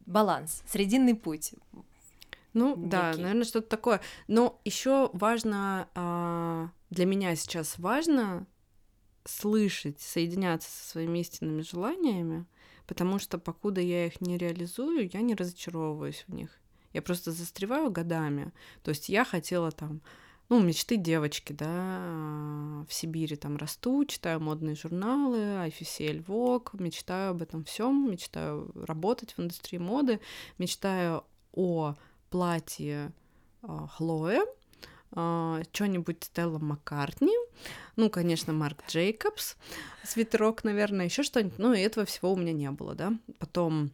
[0.05, 1.55] баланс, срединный путь.
[2.53, 2.91] Ну некий.
[2.91, 4.03] да, наверное, что-то такое.
[4.27, 8.47] Но еще важно, а, для меня сейчас важно
[9.29, 12.47] слышать, соединяться со своими истинными желаниями,
[12.87, 16.51] потому что покуда я их не реализую, я не разочаровываюсь в них.
[16.93, 18.53] Я просто застреваю годами.
[18.83, 20.01] То есть я хотела там,
[20.49, 27.43] ну, мечты девочки, да, в Сибири там расту, читаю модные журналы, IFCL Vogue, мечтаю об
[27.43, 30.21] этом всем, мечтаю работать в индустрии моды,
[30.57, 31.95] мечтаю о
[32.31, 33.13] платье
[33.63, 34.47] Хлоя,
[35.13, 37.37] а, что-нибудь Стелла Маккартни,
[37.99, 39.57] ну, конечно, Марк Джейкобс,
[40.05, 43.13] свитерок, наверное, еще что-нибудь, ну, и этого всего у меня не было, да.
[43.41, 43.91] Потом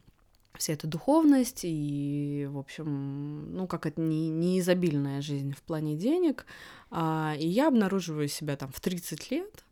[0.53, 5.95] вся эта духовность и, в общем, ну, как это не, не изобильная жизнь в плане
[5.95, 6.45] денег,
[6.91, 9.65] а, и я обнаруживаю себя там в 30 лет,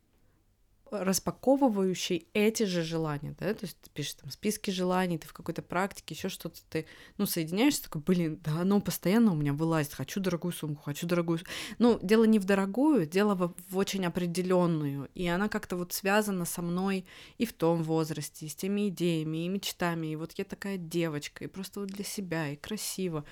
[1.01, 5.61] распаковывающий эти же желания, да, то есть ты пишешь там списки желаний, ты в какой-то
[5.61, 6.85] практике, еще что-то ты,
[7.17, 11.39] ну, соединяешься, такой, блин, да оно постоянно у меня вылазит, хочу дорогую сумку, хочу дорогую,
[11.79, 16.45] ну, дело не в дорогую, дело в, в очень определенную, и она как-то вот связана
[16.45, 17.05] со мной
[17.37, 21.43] и в том возрасте, и с теми идеями, и мечтами, и вот я такая девочка,
[21.43, 23.25] и просто вот для себя, и красиво,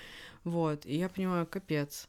[0.43, 2.07] вот, и я понимаю, капец,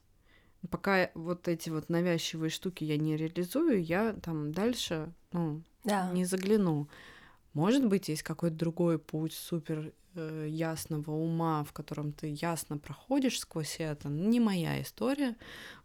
[0.71, 6.11] пока вот эти вот навязчивые штуки я не реализую, я там дальше, ну, да.
[6.13, 6.89] не загляну.
[7.53, 13.41] Может быть, есть какой-то другой путь супер э, ясного ума, в котором ты ясно проходишь
[13.41, 14.09] сквозь это.
[14.09, 15.37] Не моя история.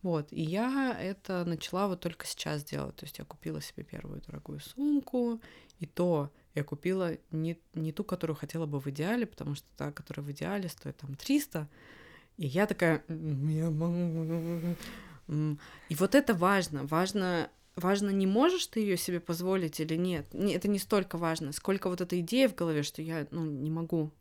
[0.01, 0.31] Вот.
[0.31, 2.95] И я это начала вот только сейчас делать.
[2.95, 5.41] То есть я купила себе первую дорогую сумку,
[5.79, 9.91] и то я купила не, не ту, которую хотела бы в идеале, потому что та,
[9.91, 11.67] которая в идеале стоит там 300,
[12.37, 13.03] и я такая...
[15.27, 16.85] И вот это важно.
[16.85, 20.27] Важно важно, не можешь ты ее себе позволить или нет.
[20.33, 24.11] Это не столько важно, сколько вот эта идея в голове, что я ну, не могу.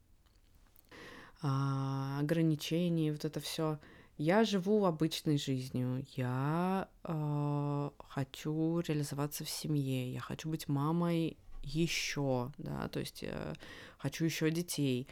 [1.42, 3.78] А, ограничений, вот это все.
[4.18, 6.06] Я живу обычной жизнью.
[6.14, 10.12] Я э, хочу реализоваться в семье.
[10.12, 13.54] Я хочу быть мамой еще, да, то есть э,
[13.98, 15.06] хочу еще детей.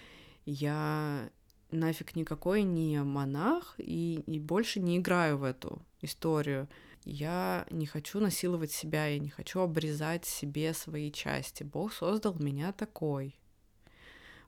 [0.46, 1.28] Я
[1.74, 6.68] нафиг никакой не монах и, и больше не играю в эту историю.
[7.04, 11.62] Я не хочу насиловать себя, я не хочу обрезать себе свои части.
[11.62, 13.38] Бог создал меня такой.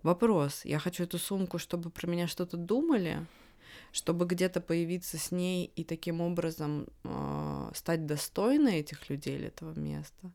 [0.03, 3.27] Вопрос, я хочу эту сумку, чтобы про меня что-то думали,
[3.93, 9.79] чтобы где-то появиться с ней и таким образом э, стать достойной этих людей или этого
[9.79, 10.31] места.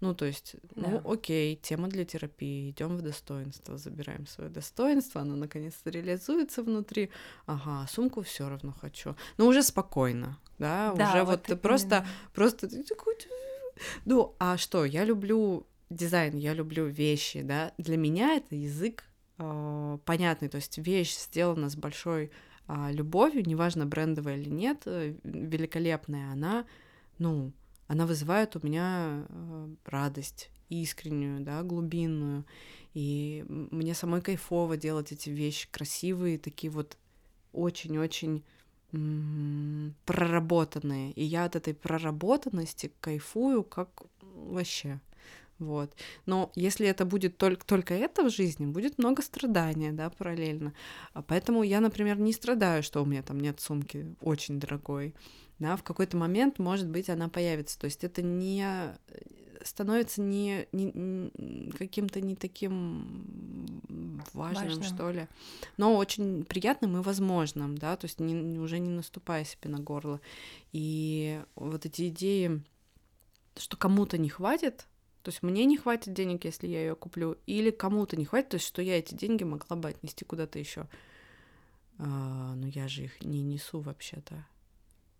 [0.00, 0.90] Ну, то есть, ну, да.
[0.90, 7.10] ну, окей, тема для терапии, идем в достоинство, забираем свое достоинство, оно наконец-то реализуется внутри.
[7.46, 9.16] Ага, сумку все равно хочу.
[9.38, 12.68] Но уже спокойно, да, да уже вот, вот просто, просто
[14.04, 19.04] ну, а что, я люблю дизайн, я люблю вещи, да, для меня это язык
[19.38, 22.30] э, понятный, то есть вещь сделана с большой
[22.68, 26.66] э, любовью, неважно брендовая или нет, э, великолепная, она,
[27.18, 27.52] ну,
[27.94, 32.44] она вызывает у меня э, радость искреннюю, да, глубинную.
[32.92, 36.98] И мне самой кайфово делать эти вещи красивые, такие вот
[37.52, 38.44] очень-очень
[40.04, 41.12] проработанные.
[41.12, 45.00] И я от этой проработанности кайфую как вообще.
[45.58, 45.94] Вот.
[46.26, 50.74] Но если это будет только, только это в жизни, будет много страдания, да, параллельно.
[51.12, 55.14] А поэтому я, например, не страдаю, что у меня там нет сумки очень дорогой
[55.58, 57.78] да, в какой-то момент, может быть, она появится.
[57.78, 58.96] То есть это не
[59.62, 63.82] становится не, не каким-то не таким
[64.34, 65.26] важным, важным, что ли,
[65.78, 70.20] но очень приятным и возможным, да, то есть не, уже не наступая себе на горло.
[70.72, 72.62] И вот эти идеи,
[73.56, 74.86] что кому-то не хватит,
[75.24, 78.54] то есть мне не хватит денег, если я ее куплю, или кому-то не хватит, то
[78.56, 80.86] есть что я эти деньги могла бы отнести куда-то еще.
[81.96, 84.46] А, но я же их не несу вообще-то.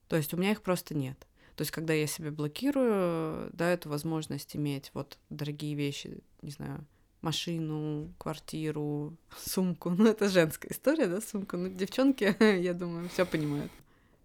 [0.08, 1.26] То есть у меня их просто нет.
[1.56, 6.84] То есть, когда я себя блокирую, да, эту возможность иметь вот дорогие вещи, не знаю,
[7.22, 9.88] машину, квартиру, сумку.
[9.88, 11.56] Ну, это женская история, да, сумка.
[11.56, 13.72] Ну, девчонки, я думаю, все понимают.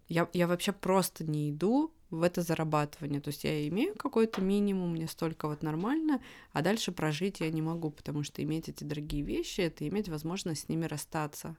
[0.08, 3.20] Я, я вообще просто не иду в это зарабатывание.
[3.20, 6.20] То есть я имею какой-то минимум, мне столько вот нормально,
[6.52, 10.66] а дальше прожить я не могу, потому что иметь эти дорогие вещи— это иметь возможность
[10.66, 11.56] с ними расстаться.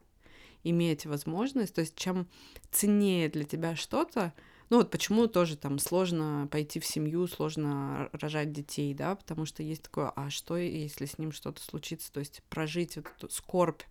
[0.64, 2.28] Иметь возможность, то есть чем
[2.70, 4.34] ценнее для тебя что-то,
[4.70, 9.64] ну вот почему тоже там сложно пойти в семью, сложно рожать детей, да, потому что
[9.64, 13.82] есть такое, а что, если с ним что-то случится, то есть прожить вот эту скорбь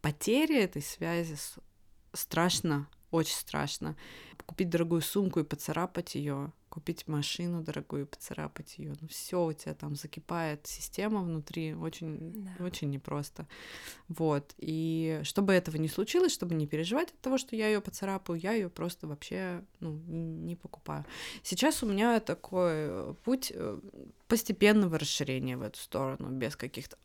[0.00, 1.36] потери этой связи
[2.12, 3.96] страшно, очень страшно.
[4.46, 8.94] Купить дорогую сумку и поцарапать ее, купить машину дорогую, поцарапать ее.
[9.00, 12.64] Ну все у тебя там закипает система внутри, очень, да.
[12.64, 13.46] очень непросто.
[14.08, 14.54] Вот.
[14.58, 18.52] И чтобы этого не случилось, чтобы не переживать от того, что я ее поцарапаю, я
[18.52, 21.04] ее просто вообще ну, не покупаю.
[21.44, 23.78] Сейчас у меня такой э, путь э,
[24.26, 26.96] постепенного расширения в эту сторону, без каких-то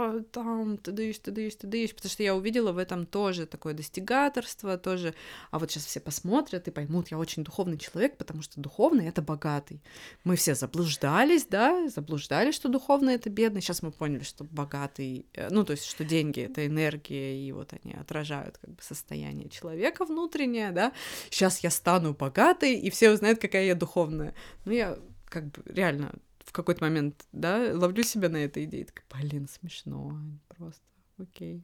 [0.00, 3.46] а, там, ты даешь, ты даешь, ты даешь, потому что я увидела в этом тоже
[3.46, 5.14] такое достигаторство, тоже,
[5.50, 9.22] а вот сейчас все посмотрят и поймут, я очень духовный человек, потому что духовный— это
[9.22, 9.82] богатый.
[10.24, 15.48] Мы все заблуждались, да, заблуждались, что духовный— это бедный, сейчас мы поняли, что богатый, э,
[15.50, 20.04] ну, то есть, что деньги— это энергия, и вот они отражают как бы состояние человека
[20.04, 20.92] внутреннее, да,
[21.30, 24.34] сейчас я стану богатой, и все узнают, какая я духовная.
[24.64, 24.98] Ну, я
[25.28, 26.12] как бы реально
[26.50, 30.82] в какой-то момент, да, ловлю себя на этой идее, такая, блин, смешно, просто,
[31.16, 31.62] окей,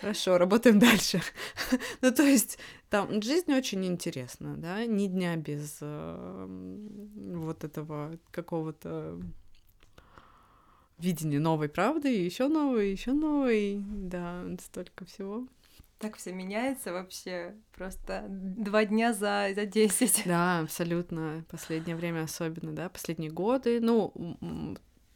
[0.00, 1.20] хорошо, работаем дальше.
[2.00, 2.58] ну, то есть,
[2.88, 6.46] там, жизнь очень интересна, да, ни дня без э,
[7.14, 9.20] вот этого какого-то
[10.96, 15.46] видения новой правды, еще новой, еще новой, да, столько всего
[16.02, 17.54] так все меняется вообще.
[17.76, 20.24] Просто два дня за, за 10.
[20.26, 21.44] Да, абсолютно.
[21.48, 23.80] Последнее время особенно, да, последние годы.
[23.80, 24.12] Ну,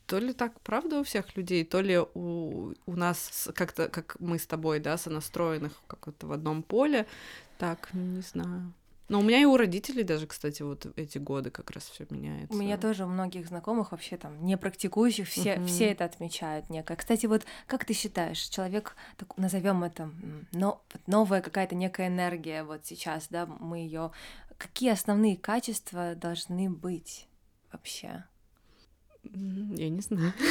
[0.06, 4.38] то ли так правда у всех людей, то ли у, у нас как-то, как мы
[4.38, 7.06] с тобой, да, сонастроенных как-то в одном поле,
[7.58, 8.72] так, не знаю.
[9.08, 12.52] Но у меня и у родителей даже, кстати, вот эти годы как раз все меняется.
[12.52, 15.66] У меня тоже у многих знакомых вообще там не практикующих, все, uh-huh.
[15.66, 16.96] все это отмечают некое.
[16.96, 20.10] Кстати, вот как ты считаешь, человек, так, назовем это,
[20.52, 24.10] но, новая какая-то некая энергия вот сейчас, да, мы ее,
[24.58, 27.28] какие основные качества должны быть
[27.70, 28.24] вообще?
[29.22, 30.32] Я не знаю.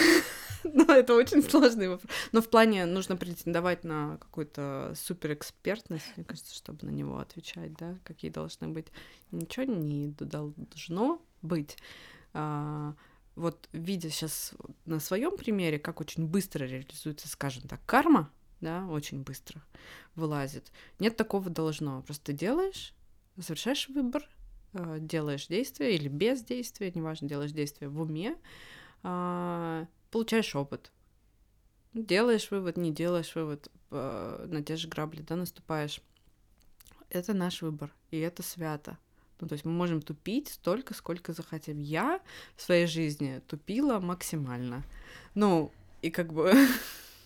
[0.64, 2.10] Но это очень сложный вопрос.
[2.32, 7.98] Но в плане нужно претендовать на какую-то суперэкспертность, мне кажется, чтобы на него отвечать, да,
[8.04, 8.88] какие должны быть.
[9.32, 11.78] Ничего не должно быть.
[12.34, 12.96] а,
[13.36, 14.54] вот видя сейчас
[14.86, 18.32] на своем примере, как очень быстро реализуется, скажем так, карма,
[18.62, 19.62] да, очень быстро
[20.16, 20.72] вылазит.
[21.00, 22.02] Нет такого должно.
[22.04, 22.94] Просто делаешь,
[23.40, 24.28] совершаешь выбор,
[24.74, 28.36] а, делаешь действие или без действия, неважно, делаешь действие в уме,
[29.04, 29.86] а,
[30.16, 30.94] получаешь опыт.
[31.94, 36.00] Делаешь вывод, не делаешь вывод, на те же грабли, да, наступаешь.
[37.10, 38.98] Это наш выбор, и это свято.
[39.42, 41.80] Ну, то есть мы можем тупить столько, сколько захотим.
[41.80, 42.22] Я
[42.56, 44.86] в своей жизни тупила максимально.
[45.34, 46.54] Ну, и как бы...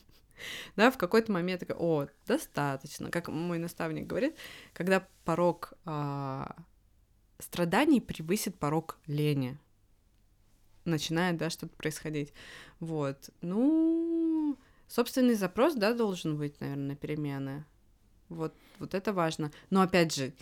[0.76, 3.12] да, в какой-то момент такая, о, достаточно.
[3.12, 4.36] Как мой наставник говорит,
[4.74, 6.56] когда порог а,
[7.38, 9.60] страданий превысит порог лени,
[10.90, 12.34] начинает, да, что-то происходить.
[12.80, 13.30] Вот.
[13.42, 17.66] Ну, собственный запрос, да, должен быть, наверное, перемены.
[18.30, 19.52] Вот, вот это важно.
[19.70, 20.34] Но опять же,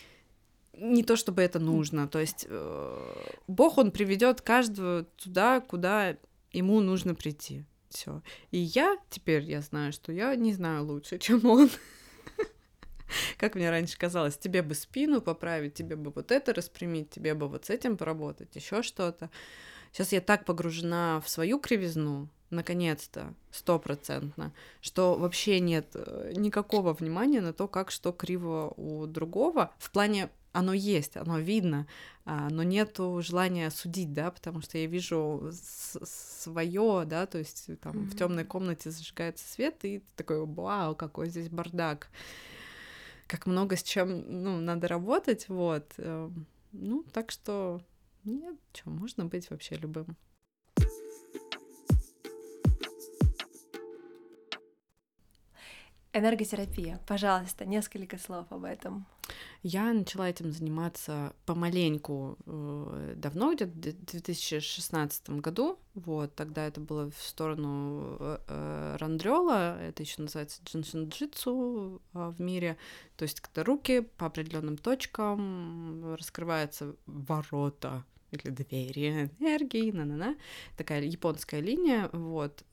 [0.73, 2.07] не то чтобы это нужно.
[2.07, 3.13] То есть э,
[3.47, 6.17] Бог, он приведет каждого туда, куда
[6.51, 7.65] ему нужно прийти.
[7.89, 8.21] Все.
[8.51, 11.69] И я теперь я знаю, что я не знаю лучше, чем он.
[13.37, 17.47] Как мне раньше казалось, тебе бы спину поправить, тебе бы вот это распрямить, тебе бы
[17.47, 19.29] вот с этим поработать, еще что-то.
[19.97, 27.41] Сейчас я так погружена в свою кривизну, наконец-то, стопроцентно, что вообще нет э, никакого внимания
[27.41, 29.73] на то, как что криво у другого.
[29.79, 31.87] В плане оно есть, оно видно,
[32.25, 35.49] а, но нету желания судить, да, потому что я вижу
[36.03, 38.05] свое, да, то есть там mm-hmm.
[38.05, 42.09] в темной комнате зажигается свет, и ты такой, вау, какой здесь бардак,
[43.25, 47.81] как много с чем, ну, надо работать, вот, эм, ну, так что
[48.27, 50.17] нет, что, можно быть вообще любым.
[56.13, 56.99] Энерготерапия.
[57.05, 59.05] Пожалуйста, несколько слов об этом.
[59.61, 65.77] Я начала этим заниматься помаленьку э, давно, где-то в 2016 году.
[65.93, 72.41] Вот, тогда это было в сторону э, э, рандрёла, это еще называется джиншин джитсу в
[72.41, 72.77] мире.
[73.15, 80.35] То есть, когда руки по определенным точкам раскрываются ворота или двери энергии, на-на-на,
[80.75, 82.63] такая японская линия, вот,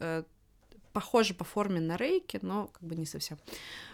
[0.92, 3.38] похоже по форме на рейки, но как бы не совсем.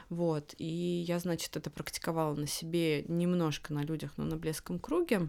[0.09, 5.29] Вот, и я, значит, это практиковала на себе немножко на людях, но на блеском круге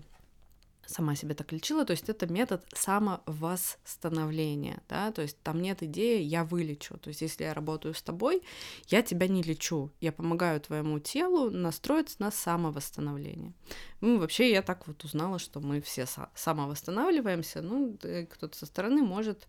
[0.92, 6.22] сама себя так лечила, то есть это метод самовосстановления, да, то есть там нет идеи
[6.22, 8.44] «я вылечу», то есть если я работаю с тобой,
[8.88, 13.54] я тебя не лечу, я помогаю твоему телу настроиться на самовосстановление.
[14.02, 17.98] Ну, вообще я так вот узнала, что мы все самовосстанавливаемся, ну,
[18.30, 19.48] кто-то со стороны может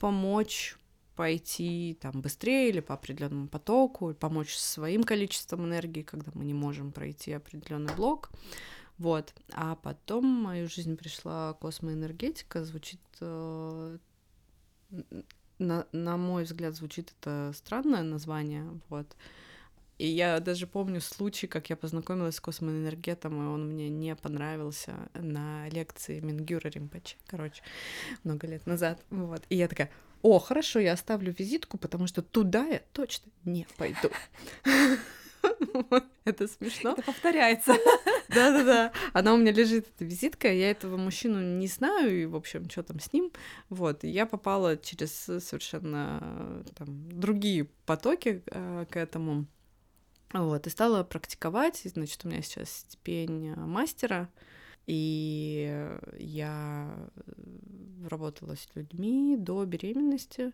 [0.00, 0.76] помочь
[1.14, 6.92] пойти там быстрее или по определенному потоку, помочь своим количеством энергии, когда мы не можем
[6.92, 8.30] пройти определенный блок.
[8.98, 9.34] Вот.
[9.52, 13.98] А потом в мою жизнь пришла космоэнергетика, звучит э,
[15.58, 19.06] на, на мой взгляд, звучит это странное название, вот.
[19.98, 25.08] И я даже помню случай, как я познакомилась с космоэнергетом, и он мне не понравился
[25.14, 27.62] на лекции Мингюра Римпачи, короче,
[28.22, 29.42] много лет назад, вот.
[29.48, 29.90] И я такая,
[30.22, 34.10] о, хорошо, я оставлю визитку, потому что туда я точно не пойду.
[36.24, 36.92] Это смешно.
[36.92, 37.74] Это повторяется.
[38.28, 38.92] Да-да-да.
[39.12, 40.52] Она у меня лежит, эта визитка.
[40.52, 43.32] Я этого мужчину не знаю, и, в общем, что там с ним.
[43.68, 44.04] Вот.
[44.04, 49.46] И я попала через совершенно там, другие потоки э, к этому.
[50.32, 50.66] Вот.
[50.66, 51.82] И стала практиковать.
[51.84, 54.28] Значит, у меня сейчас степень мастера.
[54.86, 57.10] И я
[58.08, 60.52] работала с людьми до беременности,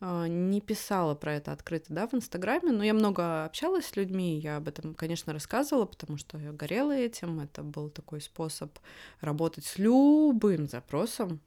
[0.00, 4.56] не писала про это открыто, да, в Инстаграме, но я много общалась с людьми, я
[4.58, 8.78] об этом, конечно, рассказывала, потому что я горела этим, это был такой способ
[9.20, 11.40] работать с любым запросом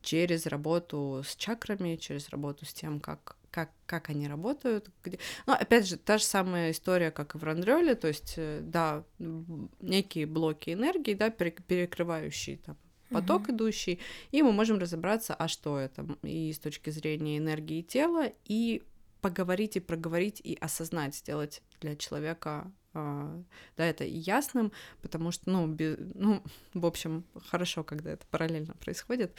[0.00, 4.88] через работу с чакрами, через работу с тем, как как, как они работают.
[5.04, 5.18] Где...
[5.46, 9.04] Ну, опять же, та же самая история, как и в Рандрёле, то есть, э, да,
[9.18, 12.78] некие блоки энергии, да, перекрывающие там
[13.12, 13.54] поток uh-huh.
[13.54, 14.00] идущий,
[14.30, 18.82] и мы можем разобраться, а что это, и с точки зрения энергии тела, и
[19.20, 23.42] поговорить и проговорить и осознать, сделать для человека Uh,
[23.78, 26.42] да, это ясным, потому что, ну, без, ну,
[26.74, 29.32] в общем, хорошо, когда это параллельно происходит.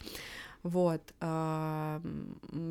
[0.64, 1.02] Вот.
[1.20, 2.02] А,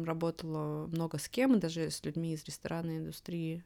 [0.05, 3.63] работала много с кем, даже с людьми из ресторанной индустрии.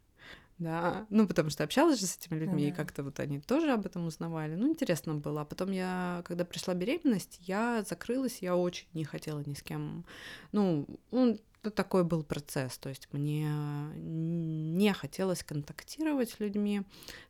[0.59, 2.69] Да, ну потому что общалась же с этими людьми, ну, да.
[2.69, 4.55] и как-то вот они тоже об этом узнавали.
[4.55, 5.43] Ну, интересно было.
[5.43, 10.07] А потом я, когда пришла беременность, я закрылась, я очень не хотела ни с кем.
[10.53, 13.51] Ну, ну это такой был процесс, то есть мне
[13.97, 16.83] не хотелось контактировать с людьми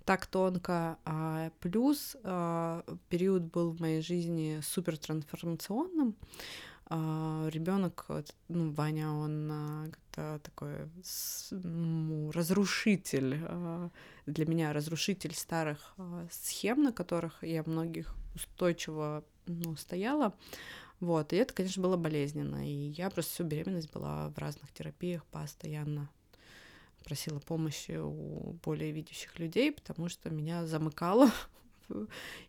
[0.04, 6.14] так тонко, а плюс а, период был в моей жизни супер трансформационным.
[6.88, 8.06] А, ребенок,
[8.48, 10.88] ну, Ваня, он а, это такой
[11.50, 13.38] ну, разрушитель
[14.26, 15.94] для меня, разрушитель старых
[16.30, 20.34] схем, на которых я многих устойчиво ну, стояла.
[21.00, 22.66] Вот, и это, конечно, было болезненно.
[22.66, 26.08] И я просто всю беременность была в разных терапиях постоянно
[27.04, 31.30] просила помощи у более видящих людей, потому что меня замыкало,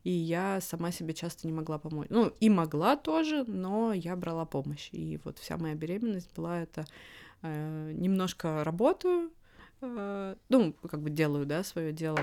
[0.03, 2.07] и я сама себе часто не могла помочь.
[2.09, 4.89] Ну, и могла тоже, но я брала помощь.
[4.91, 6.85] И вот вся моя беременность была это
[7.41, 9.31] э, немножко работаю,
[9.81, 12.19] э, ну, как бы делаю, да, свое дело,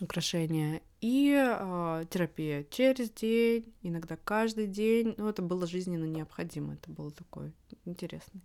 [0.00, 5.14] украшения, и э, терапия через день, иногда каждый день.
[5.18, 6.74] Ну, это было жизненно необходимо.
[6.74, 7.52] Это был такой
[7.84, 8.40] интересный,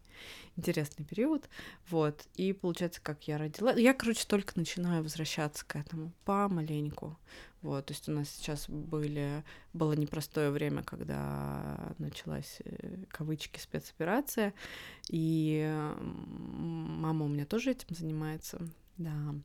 [0.57, 1.47] интересный период.
[1.89, 2.27] Вот.
[2.35, 3.71] И получается, как я родила.
[3.71, 7.17] Я, короче, только начинаю возвращаться к этому помаленьку.
[7.61, 9.43] Вот, то есть у нас сейчас были,
[9.73, 14.53] было непростое время, когда началась, э, кавычки, спецоперация,
[15.09, 18.59] и мама у меня тоже этим занимается,
[18.97, 19.35] да.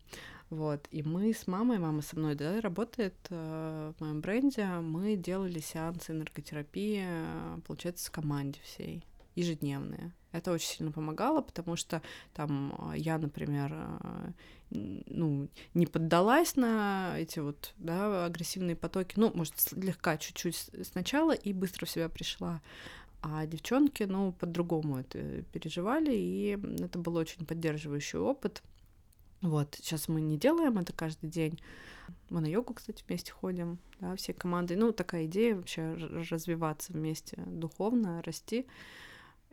[0.50, 5.16] Вот, и мы с мамой, мама со мной, да, работает э, в моем бренде, мы
[5.16, 7.04] делали сеансы энерготерапии,
[7.66, 9.04] получается, с команде всей,
[9.34, 10.12] ежедневные.
[10.34, 12.02] Это очень сильно помогало, потому что
[12.32, 14.32] там э, я, например, э,
[14.70, 21.52] ну, не поддалась на эти вот, да, агрессивные потоки, ну, может, слегка чуть-чуть сначала и
[21.52, 22.60] быстро в себя пришла.
[23.22, 28.62] А девчонки, ну, по-другому это переживали, и это был очень поддерживающий опыт—
[29.44, 31.60] вот, сейчас мы не делаем это каждый день.
[32.30, 34.74] Мы на йогу, кстати, вместе ходим, да, все команды.
[34.74, 38.66] Ну, такая идея вообще развиваться вместе духовно, расти.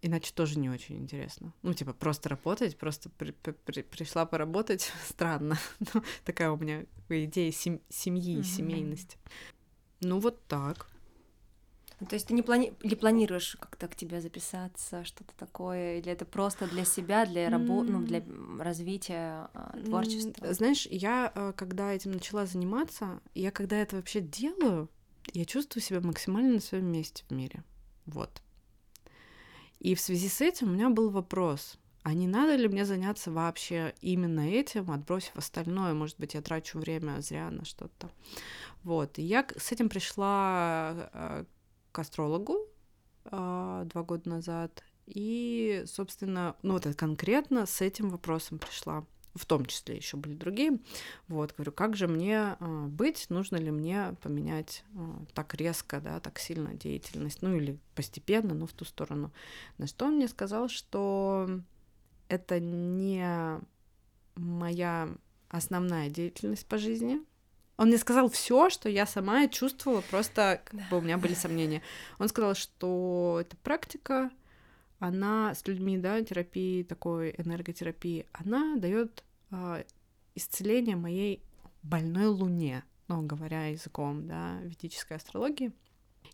[0.04, 1.54] Иначе тоже не очень интересно.
[1.62, 5.58] Ну, типа, просто работать, просто при при пришла поработать, странно.
[5.94, 8.44] Ну, такая у меня идея сем семьи, mm-hmm.
[8.44, 9.18] семейности.
[10.02, 10.88] Ну, вот так.
[12.00, 12.74] Ну, то есть ты не плани...
[12.82, 17.92] или планируешь как-то к тебе записаться, что-то такое, или это просто для себя, для работы,
[17.92, 18.24] ну, для
[18.60, 20.52] развития а, творчества?
[20.52, 24.90] Знаешь, я э, когда этим начала заниматься, я когда это вообще делаю,
[25.34, 27.64] я чувствую себя максимально на своем месте в мире.
[28.08, 28.42] Вот.
[29.82, 33.32] И в связи с этим у меня был вопрос, а не надо ли мне заняться
[33.32, 35.96] вообще именно этим, отбросив остальное?
[35.96, 38.12] Может быть, я трачу время зря на что-то.
[38.84, 39.18] Вот.
[39.18, 41.46] И я с этим пришла э,
[41.92, 42.58] к астрологу
[43.26, 44.84] э, два года назад.
[45.08, 49.04] И, собственно, ну вот конкретно с этим вопросом пришла.
[49.34, 50.80] В том числе еще были другие.
[51.28, 55.00] Вот, говорю, как же мне э, быть, нужно ли мне поменять э,
[55.34, 59.32] так резко, да, так сильно деятельность, ну или постепенно, но в ту сторону.
[59.78, 61.50] На что он мне сказал, что
[62.28, 63.60] это не
[64.36, 65.10] моя
[65.50, 67.22] основная деятельность по жизни,
[67.82, 71.82] он мне сказал все, что я сама чувствовала, просто как бы у меня были сомнения.
[72.20, 74.30] Он сказал, что эта практика,
[75.02, 79.84] она с людьми, да, терапии, такой энерготерапии, она дает э,
[80.36, 81.44] исцеление моей
[81.82, 85.72] больной луне, ну, говоря языком, да, ведической астрологии.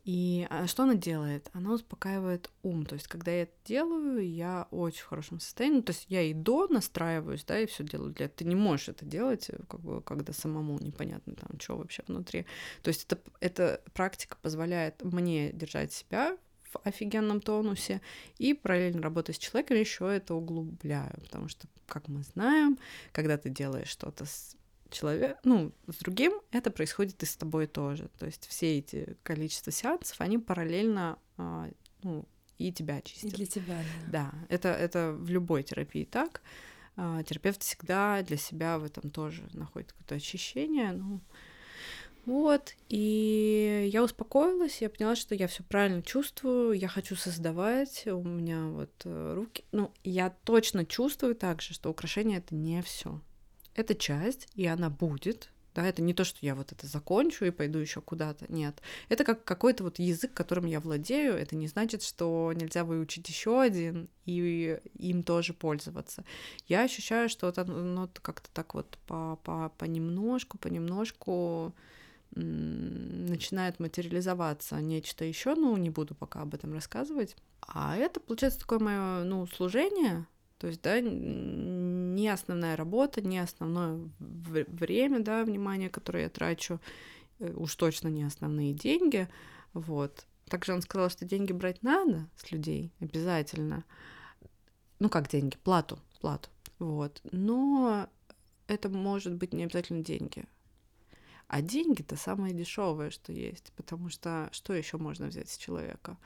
[0.03, 1.49] И а, что она делает?
[1.53, 2.85] Она успокаивает ум.
[2.85, 5.81] То есть, когда я это делаю, я очень в хорошем состоянии.
[5.81, 8.37] То есть я и до настраиваюсь, да, и все делаю для этого.
[8.37, 12.45] Ты не можешь это делать, как бы, когда самому непонятно там, что вообще внутри.
[12.83, 16.37] То есть это, эта практика позволяет мне держать себя
[16.71, 18.01] в офигенном тонусе
[18.37, 22.77] и параллельно работать с человеком еще это углубляю, потому что, как мы знаем,
[23.11, 24.55] когда ты делаешь что-то с
[24.89, 28.09] человек, ну, с другим, это происходит и с тобой тоже.
[28.17, 31.69] То есть все эти количество сеансов, они параллельно, а,
[32.03, 32.25] ну,
[32.57, 33.31] и тебя чистят.
[33.31, 34.31] И для тебя, да.
[34.31, 36.41] Да, это, это в любой терапии так.
[36.95, 40.91] А, терапевт всегда для себя в этом тоже находит какое-то очищение.
[40.93, 41.21] Ну,
[42.27, 48.21] вот, и я успокоилась, я поняла, что я все правильно чувствую, я хочу создавать, у
[48.21, 53.19] меня вот э, руки, ну, я точно чувствую также, что украшение это не все
[53.77, 57.51] это часть, и она будет, да, это не то, что я вот это закончу и
[57.51, 58.81] пойду еще куда-то, нет.
[59.07, 63.61] Это как какой-то вот язык, которым я владею, это не значит, что нельзя выучить еще
[63.61, 66.25] один и им тоже пользоваться.
[66.67, 71.73] Я ощущаю, что это ну, как-то так вот по, по, понемножку, понемножку
[72.35, 77.35] начинает материализоваться нечто еще, ну, не буду пока об этом рассказывать.
[77.61, 84.09] А это, получается, такое мое, ну, служение, то есть, да, не основная работа, не основное
[84.19, 86.79] время, да, внимание, которое я трачу,
[87.39, 89.27] э, уж точно не основные деньги,
[89.73, 90.25] вот.
[90.49, 93.83] Также он сказал, что деньги брать надо с людей обязательно,
[94.99, 96.49] ну как деньги, плату, плату,
[96.79, 97.21] вот.
[97.31, 98.07] Но
[98.67, 100.45] это может быть не обязательно деньги.
[101.47, 106.17] А деньги-то самое дешевое, что есть, потому что что еще можно взять с человека?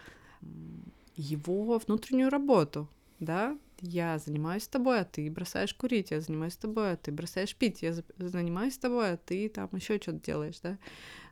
[1.15, 2.87] Его внутреннюю работу,
[3.19, 3.57] да?
[3.81, 7.55] Я занимаюсь с тобой, а ты бросаешь курить, я занимаюсь с тобой, а ты бросаешь
[7.55, 10.77] пить, я занимаюсь с тобой, а ты там еще что-то делаешь, да?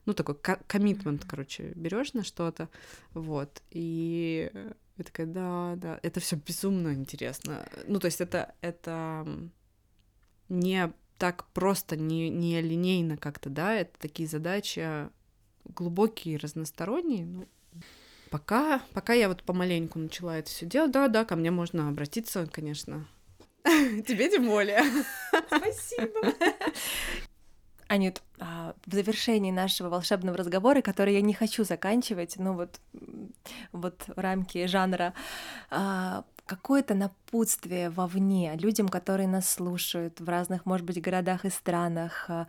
[0.05, 2.69] Ну, такой коммитмент, короче, берешь на что-то,
[3.13, 4.51] вот, и
[4.97, 7.67] я такая, да, да, это все безумно интересно.
[7.87, 9.27] Ну, то есть это, это
[10.47, 15.09] не так просто, не, не линейно как-то, да, это такие задачи
[15.65, 17.25] глубокие, разносторонние.
[17.25, 17.47] Ну,
[18.31, 22.47] пока, пока я вот помаленьку начала это все делать, да, да, ко мне можно обратиться,
[22.51, 23.05] конечно.
[23.63, 24.81] Тебе тем более.
[25.47, 26.33] Спасибо.
[27.89, 32.79] Анют, а, в завершении нашего волшебного разговора, который я не хочу заканчивать, ну вот,
[33.71, 35.13] вот в рамки жанра,
[35.69, 42.25] а, какое-то напутствие вовне людям, которые нас слушают в разных, может быть, городах и странах.
[42.27, 42.47] А,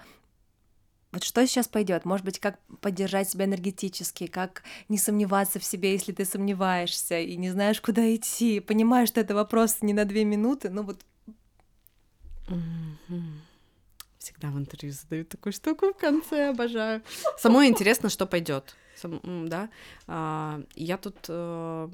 [1.13, 2.07] вот что сейчас пойдет?
[2.07, 7.37] Может быть, как поддержать себя энергетически, как не сомневаться в себе, если ты сомневаешься и
[7.37, 8.61] не знаешь, куда идти.
[8.61, 11.05] Понимаешь, что это вопрос не на две минуты, ну вот.
[14.19, 17.03] Всегда в интервью задают такую штуку в конце, обожаю.
[17.37, 18.75] Самое интересно, что пойдет.
[19.03, 19.69] Да.
[20.07, 21.89] А, я тут а,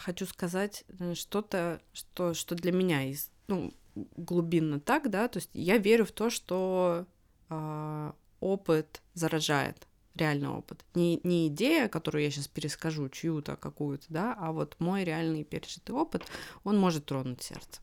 [0.00, 5.50] хочу сказать э, что-то, что, что для меня из, ну, глубинно так, да, то есть
[5.52, 7.06] я верю в то, что
[7.48, 10.84] а, опыт заражает реальный опыт.
[10.94, 15.94] Не, не идея, которую я сейчас перескажу, чью-то какую-то, да, а вот мой реальный пережитый
[15.94, 16.22] опыт,
[16.62, 17.80] он может тронуть сердце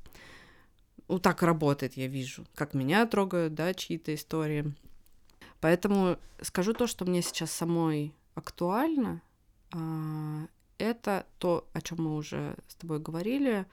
[1.08, 4.74] ну, так работает, я вижу, как меня трогают, да, чьи-то истории.
[5.60, 9.22] Поэтому скажу то, что мне сейчас самой актуально,
[9.72, 10.48] а,
[10.78, 13.66] это то, о чем мы уже с тобой говорили,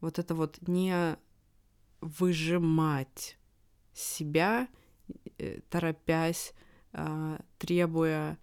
[0.00, 1.16] вот это вот не
[2.00, 3.38] выжимать
[3.92, 4.68] себя,
[5.38, 6.54] э, торопясь,
[6.92, 8.38] а, требуя,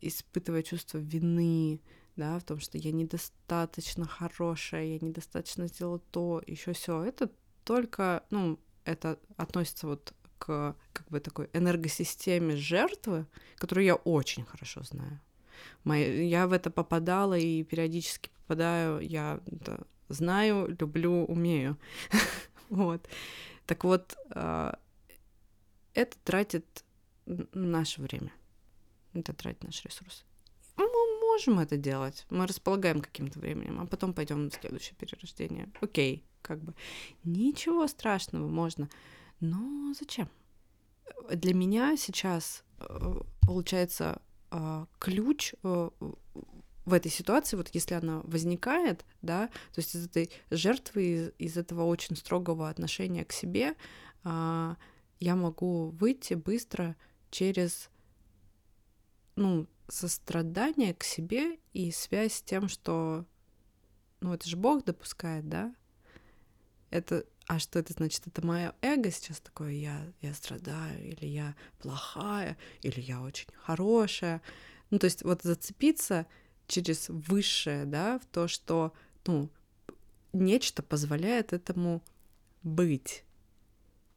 [0.00, 1.80] испытывая чувство вины,
[2.16, 7.02] да, в том, что я недостаточно хорошая, я недостаточно сделала то, еще все.
[7.02, 7.30] Это
[7.64, 13.26] только, ну, это относится вот к как бы такой энергосистеме жертвы,
[13.56, 15.20] которую я очень хорошо знаю.
[15.84, 21.76] Я в это попадала и периодически попадаю, я это знаю, люблю, умею.
[22.70, 23.08] вот.
[23.66, 24.78] Так вот, а,
[25.94, 26.84] это тратит
[27.26, 28.32] наше время.
[29.12, 30.24] Это тратит наш ресурс
[31.38, 32.26] можем это делать.
[32.30, 35.70] Мы располагаем каким-то временем, а потом пойдем на следующее перерождение.
[35.80, 36.74] Окей, как бы.
[37.24, 38.88] Ничего страшного, можно.
[39.40, 40.28] Но зачем?
[41.30, 44.20] Для меня сейчас э, получается
[44.98, 45.90] ключ э,
[46.84, 51.56] в этой ситуации, вот если она возникает, да, то есть из этой жертвы, из, из
[51.56, 53.74] этого очень строгого отношения к себе,
[54.24, 54.76] я
[55.20, 56.96] могу выйти быстро
[57.30, 57.90] через,
[59.36, 63.26] ну, сострадание к себе и связь с тем, что,
[64.20, 65.74] ну, это же Бог допускает, да?
[66.90, 68.26] Это, а что это значит?
[68.26, 74.42] Это мое эго сейчас такое, я, я страдаю, или я плохая, или я очень хорошая.
[74.90, 76.26] Ну, то есть вот зацепиться
[76.66, 78.92] через высшее, да, в то, что,
[79.26, 79.48] ну,
[80.34, 82.02] нечто позволяет этому
[82.62, 83.24] быть.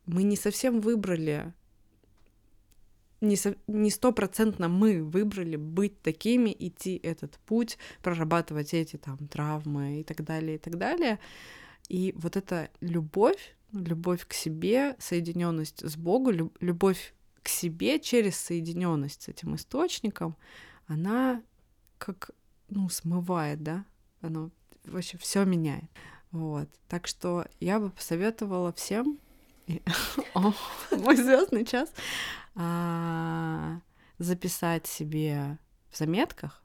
[0.06, 1.54] Мы не совсем выбрали
[3.22, 10.24] не, стопроцентно мы выбрали быть такими, идти этот путь, прорабатывать эти там травмы и так
[10.24, 11.20] далее, и так далее.
[11.92, 17.14] И вот эта любовь, любовь к себе, соединенность с Богом, любовь
[17.44, 20.38] к себе через соединенность с этим источником,
[20.88, 21.44] она
[21.98, 22.32] как
[22.70, 23.84] ну, смывает, да,
[24.22, 24.52] оно
[24.86, 25.84] вообще все меняет.
[26.32, 26.70] Вот.
[26.88, 29.20] Так что я бы посоветовала всем
[30.34, 31.92] мой звездный час
[32.56, 33.82] а,
[34.18, 35.58] записать себе
[35.90, 36.64] в заметках.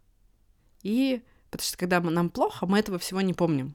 [0.85, 1.21] И
[1.51, 3.75] потому что когда нам плохо, мы этого всего не помним.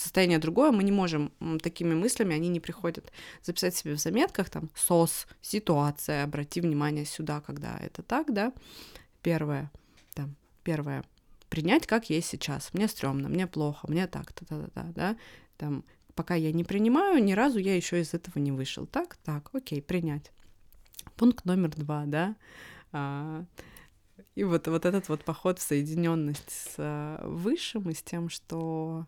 [0.00, 1.30] Состояние другое, мы не можем
[1.62, 3.12] такими мыслями, они не приходят.
[3.42, 8.54] Записать себе в заметках там сос, ситуация, обрати внимание сюда, когда это так, да.
[9.20, 9.70] Первое,
[10.14, 11.04] там, первое,
[11.50, 12.72] принять, как есть сейчас.
[12.72, 15.16] Мне стрёмно, мне плохо, мне так, то да, да, да.
[15.58, 15.84] Там,
[16.14, 18.86] пока я не принимаю, ни разу я еще из этого не вышел.
[18.86, 20.32] Так, так, окей, принять.
[21.16, 22.36] Пункт номер два, да.
[22.92, 23.44] А,
[24.34, 29.06] и вот, вот этот вот поход в соединенность с а, Высшим и с тем, что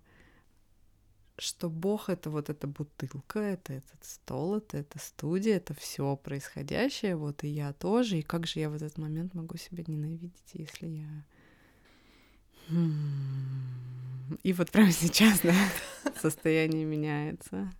[1.42, 7.16] что Бог это вот эта бутылка, это этот стол, это эта студия, это все происходящее,
[7.16, 10.86] вот и я тоже, и как же я в этот момент могу себя ненавидеть, если
[10.86, 11.24] я...
[14.42, 15.54] И вот прямо сейчас, да,
[16.20, 17.70] состояние меняется.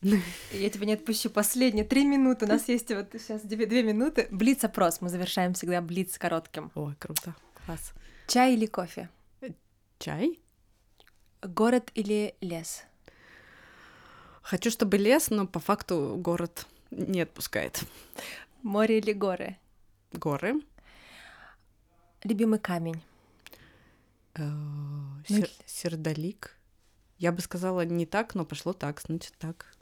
[0.00, 1.28] Я тебя не отпущу.
[1.28, 2.44] Последние три минуты.
[2.44, 4.28] У нас есть вот сейчас две, две минуты.
[4.30, 5.00] Блиц-опрос.
[5.00, 6.70] Мы завершаем всегда блиц коротким.
[6.76, 7.34] Ой, круто.
[7.66, 7.94] Класс.
[8.28, 9.08] Чай или кофе?
[9.98, 10.38] Чай.
[11.42, 12.84] Город или лес?
[14.42, 17.84] Хочу, чтобы лес, но по факту город не отпускает.
[18.62, 19.56] Море или горы?
[20.12, 20.60] Горы.
[22.24, 23.00] Любимый камень?
[24.34, 24.50] Э,
[25.28, 26.56] сер- сердолик.
[27.18, 29.74] Я бы сказала не так, но пошло так, значит так.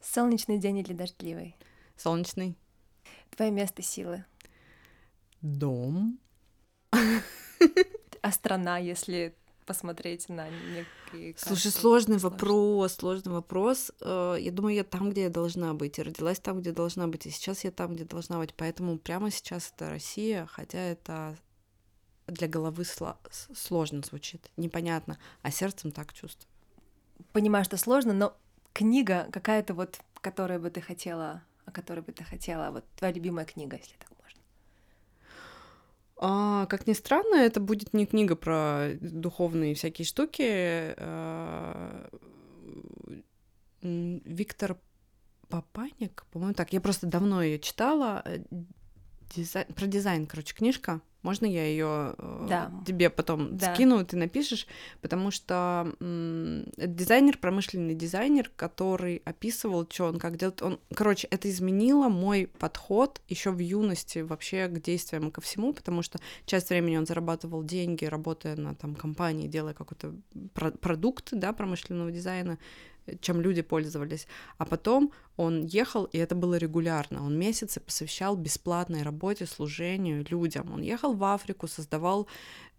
[0.00, 1.56] Солнечный день или дождливый?
[1.96, 2.56] Солнечный.
[3.30, 4.24] Твое место силы?
[5.40, 6.18] Дом.
[6.90, 9.34] А страна, если
[9.66, 11.34] посмотреть на некие...
[11.36, 13.92] Слушай, сложный вопрос, сложный вопрос.
[14.00, 15.98] Э, я думаю, я там, где я должна быть.
[15.98, 17.26] Я родилась там, где должна быть.
[17.26, 18.54] И сейчас я там, где должна быть.
[18.54, 21.36] Поэтому прямо сейчас это Россия, хотя это
[22.26, 23.16] для головы сло-
[23.54, 26.50] сложно звучит, непонятно, а сердцем так чувствую.
[27.32, 28.36] Понимаю, что сложно, но
[28.72, 33.44] книга какая-то вот, которую бы ты хотела, о которой бы ты хотела, вот твоя любимая
[33.44, 34.10] книга, если так.
[36.18, 40.42] А, как ни странно, это будет не книга про духовные всякие штуки.
[40.98, 42.08] А,
[43.82, 44.78] Виктор
[45.48, 46.72] Папаник, по-моему, так.
[46.72, 48.22] Я просто давно ее читала.
[48.24, 48.38] Э,
[49.34, 51.00] дизайн, про дизайн, короче, книжка.
[51.26, 52.72] Можно я ее э, да.
[52.86, 53.74] тебе потом да.
[53.74, 54.68] скину, ты напишешь,
[55.00, 62.08] потому что дизайнер, промышленный дизайнер, который описывал, что он как делает, он, короче, это изменило
[62.08, 66.96] мой подход еще в юности вообще к действиям и ко всему, потому что часть времени
[66.96, 70.14] он зарабатывал деньги, работая на там компании, делая какой-то
[70.54, 72.56] про- продукт, да, промышленного дизайна,
[73.20, 74.26] чем люди пользовались.
[74.58, 77.24] А потом он ехал, и это было регулярно.
[77.24, 80.72] Он месяцы посвящал бесплатной работе, служению людям.
[80.72, 82.26] Он ехал в Африку, создавал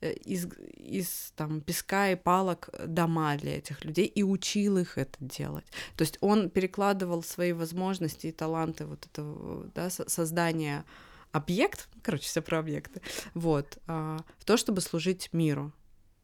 [0.01, 5.17] э, из, из там, песка и палок дома для этих людей и учил их это
[5.19, 5.65] делать.
[5.95, 10.86] То есть он перекладывал свои возможности и таланты вот этого да, создания
[11.32, 13.01] объект, короче, все про объекты,
[13.34, 15.71] вот, а, в то, чтобы служить миру,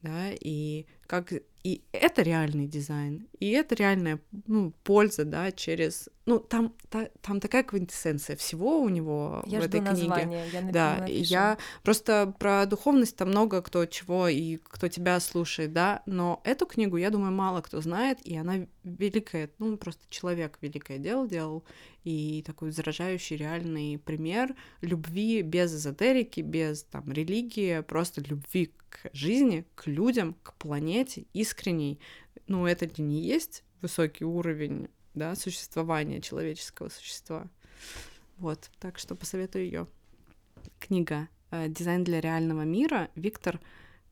[0.01, 1.33] да, и как
[1.63, 6.09] и это реальный дизайн, и это реальная ну, польза, да, через...
[6.25, 10.07] Ну, там, та, там такая квинтэссенция всего у него я в этой книге.
[10.07, 11.23] Название, я да, напишу.
[11.23, 16.65] я просто про духовность там много кто чего и кто тебя слушает, да, но эту
[16.65, 21.63] книгу, я думаю, мало кто знает, и она великая, ну, просто человек великое дело делал,
[22.03, 29.65] и такой заражающий реальный пример любви без эзотерики, без там религии, просто любви к жизни,
[29.75, 30.92] к людям, к планете,
[31.33, 31.99] искренней.
[32.47, 37.49] Ну, это не есть высокий уровень да, существования человеческого существа?
[38.37, 39.87] Вот, так что посоветую ее.
[40.79, 43.59] Книга э, «Дизайн для реального мира» Виктор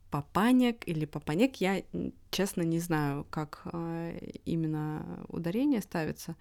[0.09, 1.55] Папанек или Папанек.
[1.57, 1.83] Я,
[2.29, 6.35] честно, не знаю, как э, именно ударение ставится.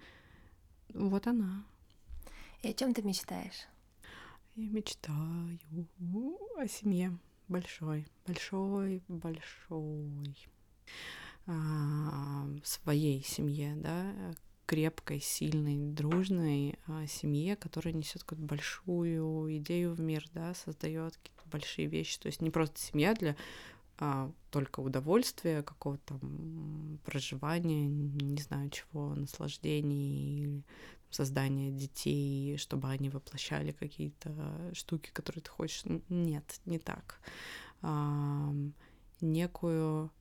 [0.93, 1.63] Вот она.
[2.61, 3.67] И о чем ты мечтаешь?
[4.55, 5.57] Я мечтаю
[6.57, 7.17] о семье
[7.51, 10.49] большой, большой, большой
[11.45, 14.33] а, своей семье, да,
[14.65, 21.49] крепкой, сильной, дружной а, семье, которая несет какую-то большую идею в мир, да, создает какие-то
[21.51, 22.19] большие вещи.
[22.19, 23.35] То есть не просто семья для
[23.97, 30.63] а, только удовольствия, какого-то там проживания, не знаю чего, наслаждений,
[31.11, 35.83] создания детей, чтобы они воплощали какие-то штуки, которые ты хочешь.
[36.09, 37.19] Нет, не так.
[37.81, 38.53] А,
[39.19, 40.11] некую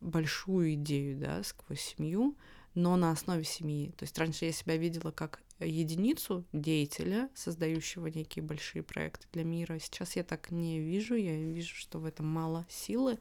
[0.00, 2.36] большую идею, да, сквозь семью,
[2.74, 3.92] но на основе семьи.
[3.96, 9.78] То есть раньше я себя видела как единицу деятеля, создающего некие большие проекты для мира.
[9.78, 13.18] Сейчас я так не вижу, я вижу, что в этом мало силы,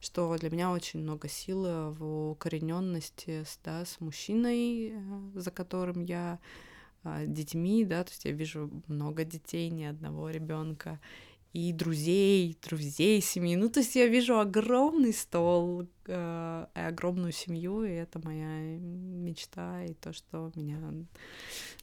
[0.00, 6.38] что для меня очень много силы в укорененности да, с мужчиной, э, за которым я
[7.04, 11.00] а, детьми, да, то есть я вижу много детей, ни одного ребенка,
[11.52, 13.56] и друзей, друзей семьи.
[13.56, 19.84] Ну, то есть я вижу огромный стол, э, и огромную семью, и это моя мечта,
[19.84, 20.78] и то, что меня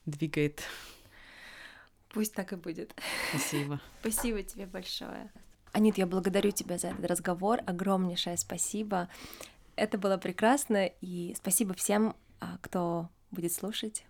[0.06, 0.64] двигает.
[2.10, 2.96] Пусть так и будет.
[3.30, 3.80] Спасибо.
[4.02, 5.32] Спасибо тебе большое.
[5.72, 7.60] Анит, я благодарю тебя за этот разговор.
[7.68, 9.08] Огромнейшее спасибо.
[9.76, 14.04] Это было прекрасно, и спасибо всем, а, кто будет слушать.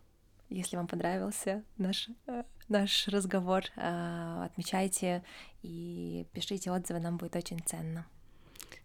[0.50, 5.24] Если вам понравился наш, э, наш разговор, э, отмечайте
[5.62, 8.08] и пишите отзывы, нам будет очень ценно.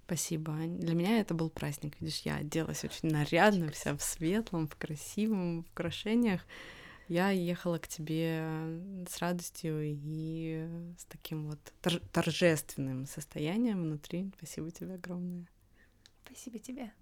[0.06, 0.78] Спасибо, Ань.
[0.78, 1.98] Для меня это был праздник.
[2.00, 6.42] Видишь, я оделась очень нарядно, вся в светлом, в красивом, в украшениях.
[7.08, 8.46] Я ехала к тебе
[9.08, 11.58] с радостью и с таким вот
[12.12, 14.30] торжественным состоянием внутри.
[14.36, 15.46] Спасибо тебе огромное.
[16.24, 16.92] Спасибо тебе.